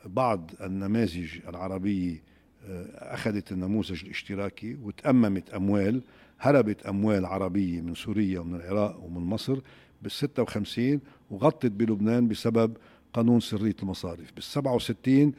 [0.06, 2.22] بعض النماذج العربية
[2.68, 6.02] آه، أخذت النموذج الاشتراكي وتأممت أموال
[6.40, 9.58] هربت أموال عربية من سوريا ومن العراق ومن مصر
[10.02, 11.00] بال 56
[11.30, 12.76] وغطت بلبنان بسبب
[13.12, 14.32] قانون سرية المصارف.
[14.34, 15.32] بال 67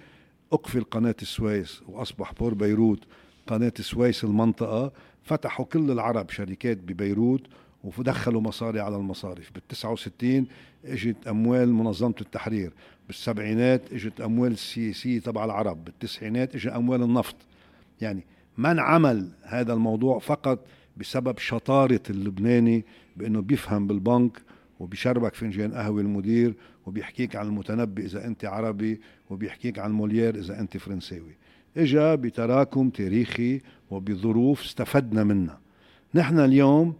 [0.53, 2.99] أقفل قناة السويس وأصبح بور بيروت
[3.47, 4.91] قناة السويس المنطقة
[5.28, 7.41] فتحوا كل العرب شركات ببيروت
[7.84, 9.51] ودخلوا مصاري على المصارف.
[9.51, 10.47] بال 69
[10.86, 12.73] إجت أموال منظمة التحرير.
[13.07, 15.86] بالسبعينات إجت أموال السياسية تبع العرب.
[15.86, 17.36] بالتسعينات اجى أموال النفط.
[18.01, 18.23] يعني
[18.57, 20.59] من عمل هذا الموضوع فقط
[20.97, 22.86] بسبب شطارة اللبناني
[23.17, 24.41] بأنه بيفهم بالبنك
[24.80, 26.53] وبيشربك فنجان قهوة المدير
[26.86, 31.36] وبيحكيك عن المتنبي إذا أنت عربي وبيحكيك عن موليير إذا أنت فرنساوي.
[31.78, 33.61] إجا بتراكم تاريخي
[33.91, 35.59] وبظروف استفدنا منها.
[36.15, 36.95] نحن اليوم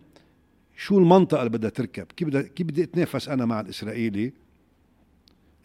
[0.78, 4.34] شو المنطقة اللي بدها تركب؟ كيف بدي كيف بدي أتنافس أنا مع الإسرائيلي؟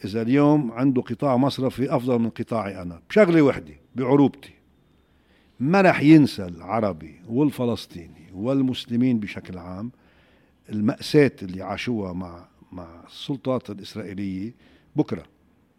[0.05, 4.53] إذا اليوم عنده قطاع مصرفي أفضل من قطاعي أنا بشغلة وحدة بعروبتي.
[5.61, 9.91] ما رح ينسى العربي والفلسطيني والمسلمين بشكل عام
[10.69, 14.55] المأساة اللي عاشوها مع مع السلطات الإسرائيلية
[14.97, 15.32] بكرة.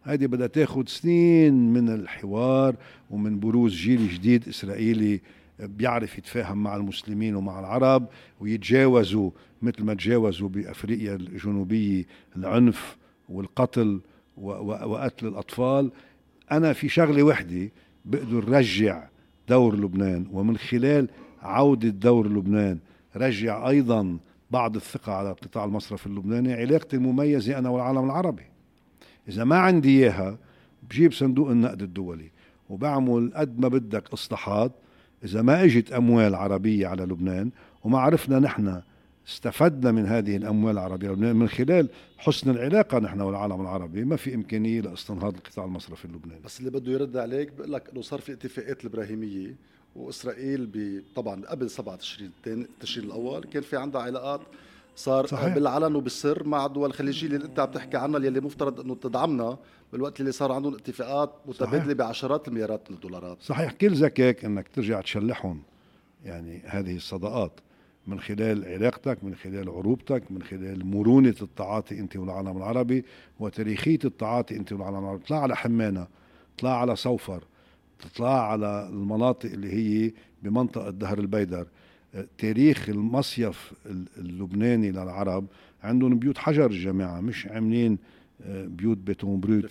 [0.03, 2.75] هذه بدها تاخذ سنين من الحوار
[3.11, 5.21] ومن بروز جيل جديد إسرائيلي
[5.59, 8.07] بيعرف يتفاهم مع المسلمين ومع العرب
[8.39, 9.31] ويتجاوزوا
[9.61, 12.05] مثل ما تجاوزوا بأفريقيا الجنوبية
[12.37, 12.97] العنف
[13.29, 14.01] والقتل
[14.37, 15.91] وقتل الأطفال.
[16.51, 17.71] أنا في شغلة وحدة
[18.05, 19.07] بقدر رجع
[19.49, 21.09] دور لبنان ومن خلال
[21.41, 22.79] عودة دور لبنان
[23.15, 24.17] رجع أيضا
[24.51, 26.53] بعض الثقة على القطاع المصرفي اللبناني.
[26.53, 28.52] علاقتي المميزة أنا والعالم العربي.
[29.29, 30.37] إذا ما عندي إياها
[30.89, 32.31] بجيب صندوق النقد الدولي
[32.69, 34.71] وبعمل قد ما بدك إصلاحات.
[35.23, 37.51] إذا ما إجت أموال عربية على لبنان
[37.83, 38.81] وما عرفنا نحن
[39.27, 44.81] استفدنا من هذه الأموال العربية من خلال حسن العلاقة نحن والعالم العربي ما في إمكانية
[44.81, 46.41] لاستنهاض القطاع المصرفي اللبناني.
[46.45, 49.55] بس اللي بده يرد عليك بيقول لك إنه صار في اتفاقات الإبراهيمية
[49.95, 52.31] وإسرائيل طبعا قبل 7 تشرين
[52.79, 54.41] تشرين الأول كان في عندها علاقات
[54.95, 55.53] صار صحيح.
[55.53, 59.57] بالعلن وبالسر مع الدول الخليجيه اللي انت عم تحكي عنها اللي مفترض انه تدعمنا
[59.91, 63.41] بالوقت اللي صار عندهم اتفاقات متبادلة بعشرات المليارات من الدولارات.
[63.41, 63.71] صحيح.
[63.71, 65.61] كل ذكاك انك ترجع تشلحهم.
[66.25, 67.51] يعني هذه الصداقات
[68.07, 73.05] من خلال علاقتك من خلال عروبتك من خلال مرونة التعاطي أنت والعالم العربي
[73.39, 75.23] وتاريخية التعاطي أنت والعالم العربي.
[75.23, 76.07] اطلع على حمانة
[76.55, 77.43] اطلع على صوفر
[77.99, 80.13] تطلع على المناطق اللي هي
[80.43, 81.67] بمنطقة دهر البيدر.
[82.37, 83.73] تاريخ المصيف
[84.17, 85.45] اللبناني للعرب
[85.83, 87.97] عندهم بيوت حجر الجماعة مش عاملين
[88.45, 89.63] آه، بيوت بيتون بروت.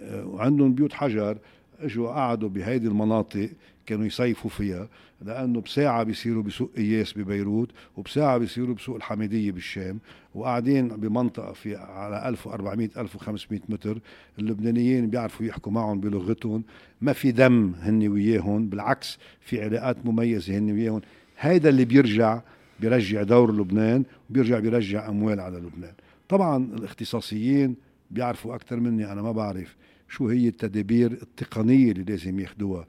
[0.00, 1.38] آه، وعندهم بيوت حجر
[1.80, 3.48] اجوا قعدوا بهيدي المناطق
[3.86, 4.88] كانوا يصيفوا فيها
[5.22, 9.98] لأنه بساعة بيصيروا بسوق إياس ببيروت وبساعة بيصيروا بسوق الحميدية بالشام
[10.34, 13.98] وقاعدين بمنطقة في على 1400 1500 متر
[14.38, 16.62] اللبنانيين بيعرفوا يحكوا معهم بلغتهم.
[17.00, 21.00] ما في دم هن وياهم بالعكس في علاقات مميزة هن وياهم.
[21.38, 22.40] هيدا اللي بيرجع
[22.80, 25.92] بيرجع دور لبنان وبيرجع بيرجع أموال على لبنان.
[26.28, 27.76] طبعا الاختصاصيين
[28.10, 29.76] بيعرفوا أكثر مني أنا ما بعرف
[30.08, 32.86] شو هي التدابير التقنية اللي لازم ياخذوها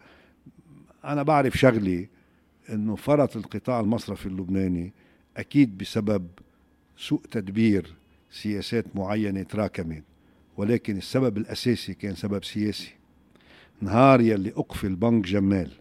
[1.06, 2.08] أنا بعرف شغلي
[2.70, 4.93] إنه فرط القطاع المصرفي اللبناني
[5.38, 6.28] أكيد بسبب
[6.97, 7.93] سوء تدبير
[8.32, 10.04] سياسات معينة تراكمت
[10.58, 12.91] ولكن السبب الأساسي كان سبب سياسي.
[13.82, 15.72] نهار يلي أقفل بنك جمال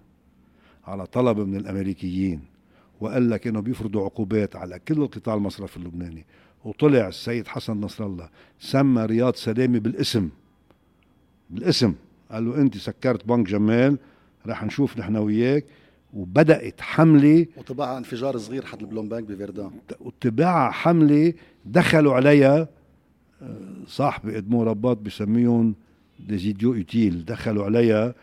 [0.86, 2.40] على طلب من الأمريكيين.
[3.00, 6.24] وقال لك إنه بيفرضوا عقوبات على كل القطاع المصرفي اللبناني.
[6.64, 8.28] وطلع السيد حسن نصر الله
[8.60, 10.28] سمى رياض سلامي بالاسم.
[11.50, 11.94] بالاسم.
[12.30, 13.98] قال له أنت سكرت بنك جمال
[14.46, 15.64] رح نشوف نحن وياك.
[16.14, 17.46] وبدأت حملة.
[17.56, 19.70] وتبعها انفجار صغير حد البلوم بانك بفيردان.
[20.00, 21.32] وتبعها حملة
[21.64, 22.68] دخلوا عليها
[23.42, 25.74] آه، صاحبي إدمو رباط بسميهم
[26.20, 27.24] ديزيديو أوتيل.
[27.24, 28.14] دخلوا عليها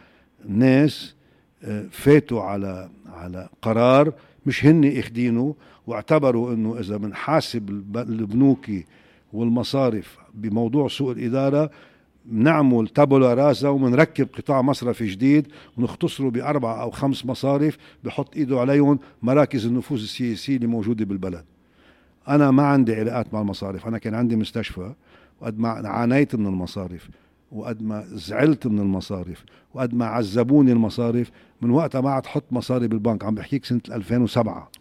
[0.48, 1.16] ناس
[1.64, 4.14] آه، فاتوا على على قرار
[4.46, 5.56] مش هن إخدينه
[5.88, 8.86] واعتبروا إنه إذا بنحاسب البنوكي
[9.34, 11.72] والمصارف بموضوع سوء الإدارة
[12.26, 19.00] بنعمل تابولا رازا وبنركب قطاع مصرفي جديد ونختصره بأربعة أو خمس مصارف بحط إيده عليهم
[19.22, 21.46] مراكز النفوذ السياسية اللي موجودة بالبلد.
[22.28, 24.94] أنا ما عندي علاقات مع المصارف أنا كان عندي مستشفى
[25.42, 27.10] وقد ما عانيت من المصارف
[27.52, 31.32] وقد ما زعلت من المصارف وقد ما عذبوني المصارف
[31.62, 34.72] من وقتها ما عاد حط مصاري بالبنك عم بحكيك سنة 2007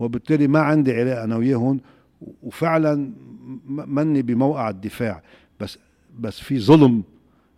[0.00, 1.80] وبالتالي ما عندي علاقة أنا وياهم
[2.42, 3.12] وفعلا
[3.68, 5.22] مني بموقع الدفاع.
[5.60, 5.78] بس
[6.20, 7.02] بس في ظلم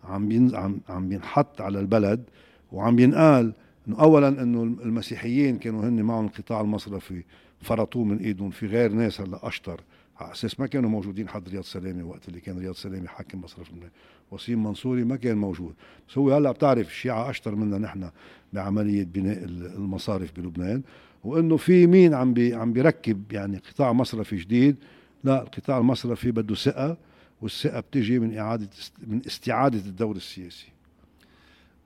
[0.03, 2.23] عم عم عم بينحط على البلد
[2.71, 3.53] وعم بينقال
[3.87, 7.23] إنه اولا إنه المسيحيين كانوا هن معهم القطاع المصرفي
[7.61, 8.49] فرطوه من إيدهم.
[8.49, 9.81] في غير ناس هلا أشطر.
[10.19, 13.71] على أساس ما كانوا موجودين حد رياض سلامة وقت اللي كان رياض سلامة حاكم مصرف
[13.71, 13.89] لبنان
[14.31, 15.73] وسيم منصوري ما كان موجود.
[16.09, 18.09] بس هو هلا بتعرف الشيعة أشطر منا نحن.
[18.53, 20.81] بعملية بناء المصارف بلبنان
[21.23, 24.75] وإنه في مين عم بي عم بيركب يعني قطاع مصرفي جديد.
[25.23, 26.97] لا القطاع المصرفي بده ثقة
[27.41, 28.67] والثقة بتجي من إعادة
[29.07, 30.67] من استعادة الدور السياسي.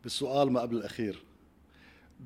[0.03, 1.23] بالسؤال ما قبل الأخير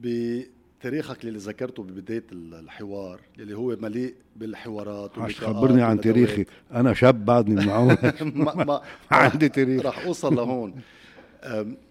[0.01, 6.45] بتاريخك اللي ذكرته ببداية الحوار اللي هو مليء بالحوارات عش خبرني عن تاريخي.
[6.73, 7.65] أنا شاب بعدني من
[8.43, 8.81] ما, ما
[9.11, 9.85] عندي تاريخ.
[9.85, 10.73] رح أوصل لهون.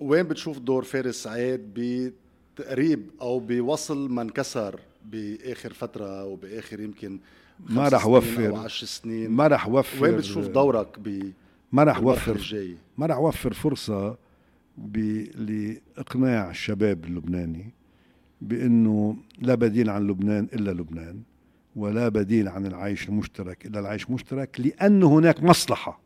[0.00, 7.18] وين بتشوف دور فارس سعيد بتقريب أو بوصل ما انكسر بآخر فترة وباخر يمكن
[7.60, 11.32] ما راح اوفر 10 سنين؟ ما راح اوفر وين بتشوف دورك ب
[11.72, 12.66] ما راح اوفر
[12.98, 14.16] ما راح اوفر فرصة
[15.34, 17.72] لإقناع الشباب اللبناني
[18.40, 21.22] بأنه لا بديل عن لبنان إلا لبنان
[21.76, 26.00] ولا بديل عن العيش المشترك إلا العيش المشترك لأنه هناك مصلحة.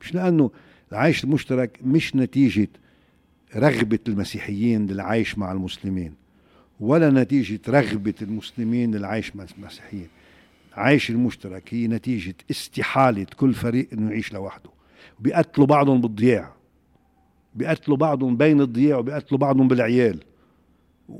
[0.00, 0.50] مش لأنه
[0.94, 2.68] العيش المشترك مش نتيجة
[3.56, 6.14] رغبة المسيحيين للعيش مع المسلمين
[6.80, 10.08] ولا نتيجة رغبة المسلمين للعيش مع المسيحيين.
[10.74, 14.70] عيش المشترك هي نتيجة استحالة كل فريق إنه يعيش لوحده.
[15.20, 16.52] بيقتلوا بعضهم بالضياع.
[17.54, 20.20] بيقتلوا بعضهم بين الضياع وبيقتلوا بعضهم بالعيال.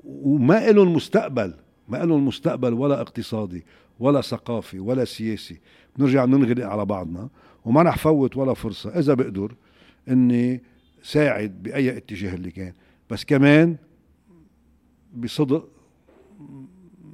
[0.04, 1.54] وما لهم مستقبل
[1.88, 3.64] ما لهم مستقبل ولا اقتصادي
[4.00, 5.60] ولا ثقافي ولا سياسي.
[5.96, 7.28] بنرجع ننغلق على بعضنا
[7.64, 8.98] وما رح فوت ولا فرصة.
[8.98, 9.54] إذا بقدر
[10.08, 10.62] إني
[11.02, 12.72] ساعد بأي اتجاه اللي كان.
[13.10, 13.76] بس كمان
[15.14, 15.68] بصدق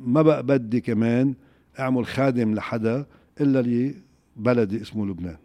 [0.01, 1.35] ما بقى بدي كمان
[1.79, 3.07] أعمل خادم لحدا
[3.41, 3.93] إلا
[4.37, 5.37] لبلدي اسمه لبنان.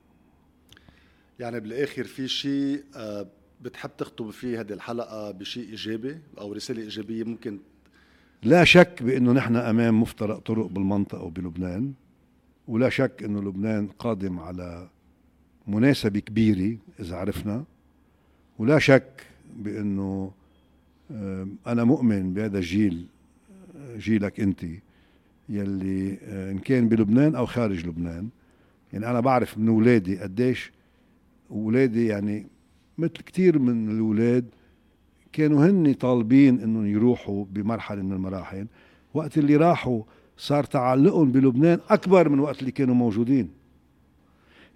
[1.39, 3.27] يعني بالآخر في شيء آه،
[3.61, 7.59] بتحب تخطب فيه هذه الحلقة بشيء إيجابي أو رسالة إيجابية ممكن؟
[8.43, 11.93] لا شك بأنه نحن أمام مفترق طرق بالمنطقة وبلبنان
[12.67, 14.89] ولا شك أنه لبنان قادم على
[15.67, 17.63] مناسبة كبيرة إذا عرفنا.
[18.59, 19.25] ولا شك
[19.57, 20.31] بأنه
[21.67, 23.05] أنا مؤمن بهذا الجيل
[23.97, 24.65] جيلك أنت
[25.49, 28.29] يلي آه، إن كان بلبنان أو خارج لبنان.
[28.93, 30.71] يعني أنا بعرف من أولادي قديش
[31.51, 32.47] أولادي يعني
[32.97, 34.45] مثل كثير من الأولاد
[35.33, 38.67] كانوا هن طالبين إنهم يروحوا بمرحلة من المراحل.
[39.13, 40.03] وقت اللي راحوا
[40.37, 43.49] صار تعلقهم بلبنان أكبر من وقت اللي كانوا موجودين.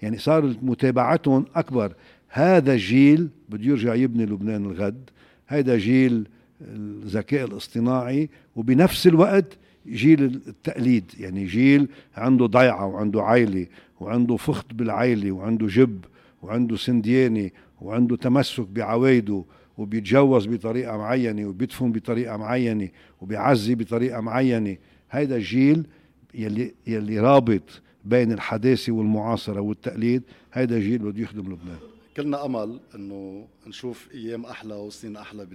[0.01, 1.93] يعني صار متابعتهم أكبر.
[2.29, 5.09] هذا الجيل بده يرجع يبني لبنان الغد
[5.47, 6.27] هذا جيل
[6.61, 11.87] الذكاء الاصطناعي وبنفس الوقت جيل التقليد يعني جيل
[12.17, 13.67] عنده ضيعة وعنده عائلة
[13.99, 16.05] وعنده فخت بالعائلة وعنده جب
[16.41, 19.43] وعنده سندياني وعنده تمسك بعوايده
[19.77, 22.89] وبيتجوز بطريقة معينة وبيدفن بطريقة معينة
[23.21, 24.77] وبيعزي بطريقة معينة.
[25.11, 25.87] هيدا الجيل
[26.33, 30.23] يلي, يلي رابط بين الحداثة والمعاصرة والتقليد
[30.53, 31.77] هيدا جيل بده يخدم لبنان.
[32.17, 35.47] كلنا أمل إنه نشوف أيام أحلى وسنين أحلى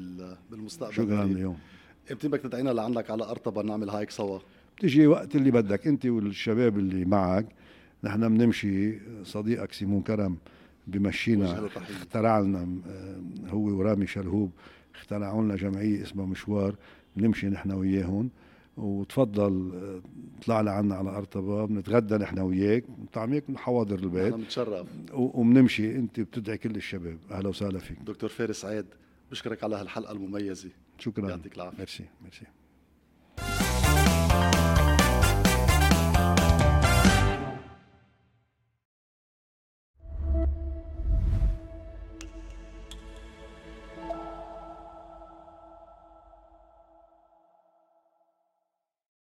[0.50, 0.94] بالمستقبل.
[0.94, 1.58] شكرا اليوم؟
[2.10, 4.38] إمتى بدك تدعينا لعندك على أرطبة نعمل هايك سوا؟
[4.76, 5.86] بتجي وقت اللي بدك.
[5.86, 7.46] أنت والشباب اللي معك
[8.04, 10.36] نحن بنمشي صديقك سيمون كرم
[10.86, 11.68] بمشينا.
[11.76, 14.50] اخترع لنا آه، هو ورامي شلهوب
[14.94, 16.74] اخترعوا لنا جمعية اسمها مشوار
[17.16, 18.30] بنمشي نحن وياهم.
[18.76, 19.72] وتفضل
[20.46, 24.32] طلع لعنا على ارطبا بنتغدى نحن وياك طعميك من حواضر البيت.
[24.32, 27.18] نحن بنتشرف وبنمشي أنت بتدعي كل الشباب.
[27.30, 27.98] أهلا وسهلا فيك.
[28.06, 28.86] دكتور فارس عيد
[29.30, 30.70] بشكرك على هالحلقة المميزة.
[30.98, 31.30] شكرا.
[31.30, 31.78] يعطيك العافية.
[31.78, 32.46] ميرسي ميرسي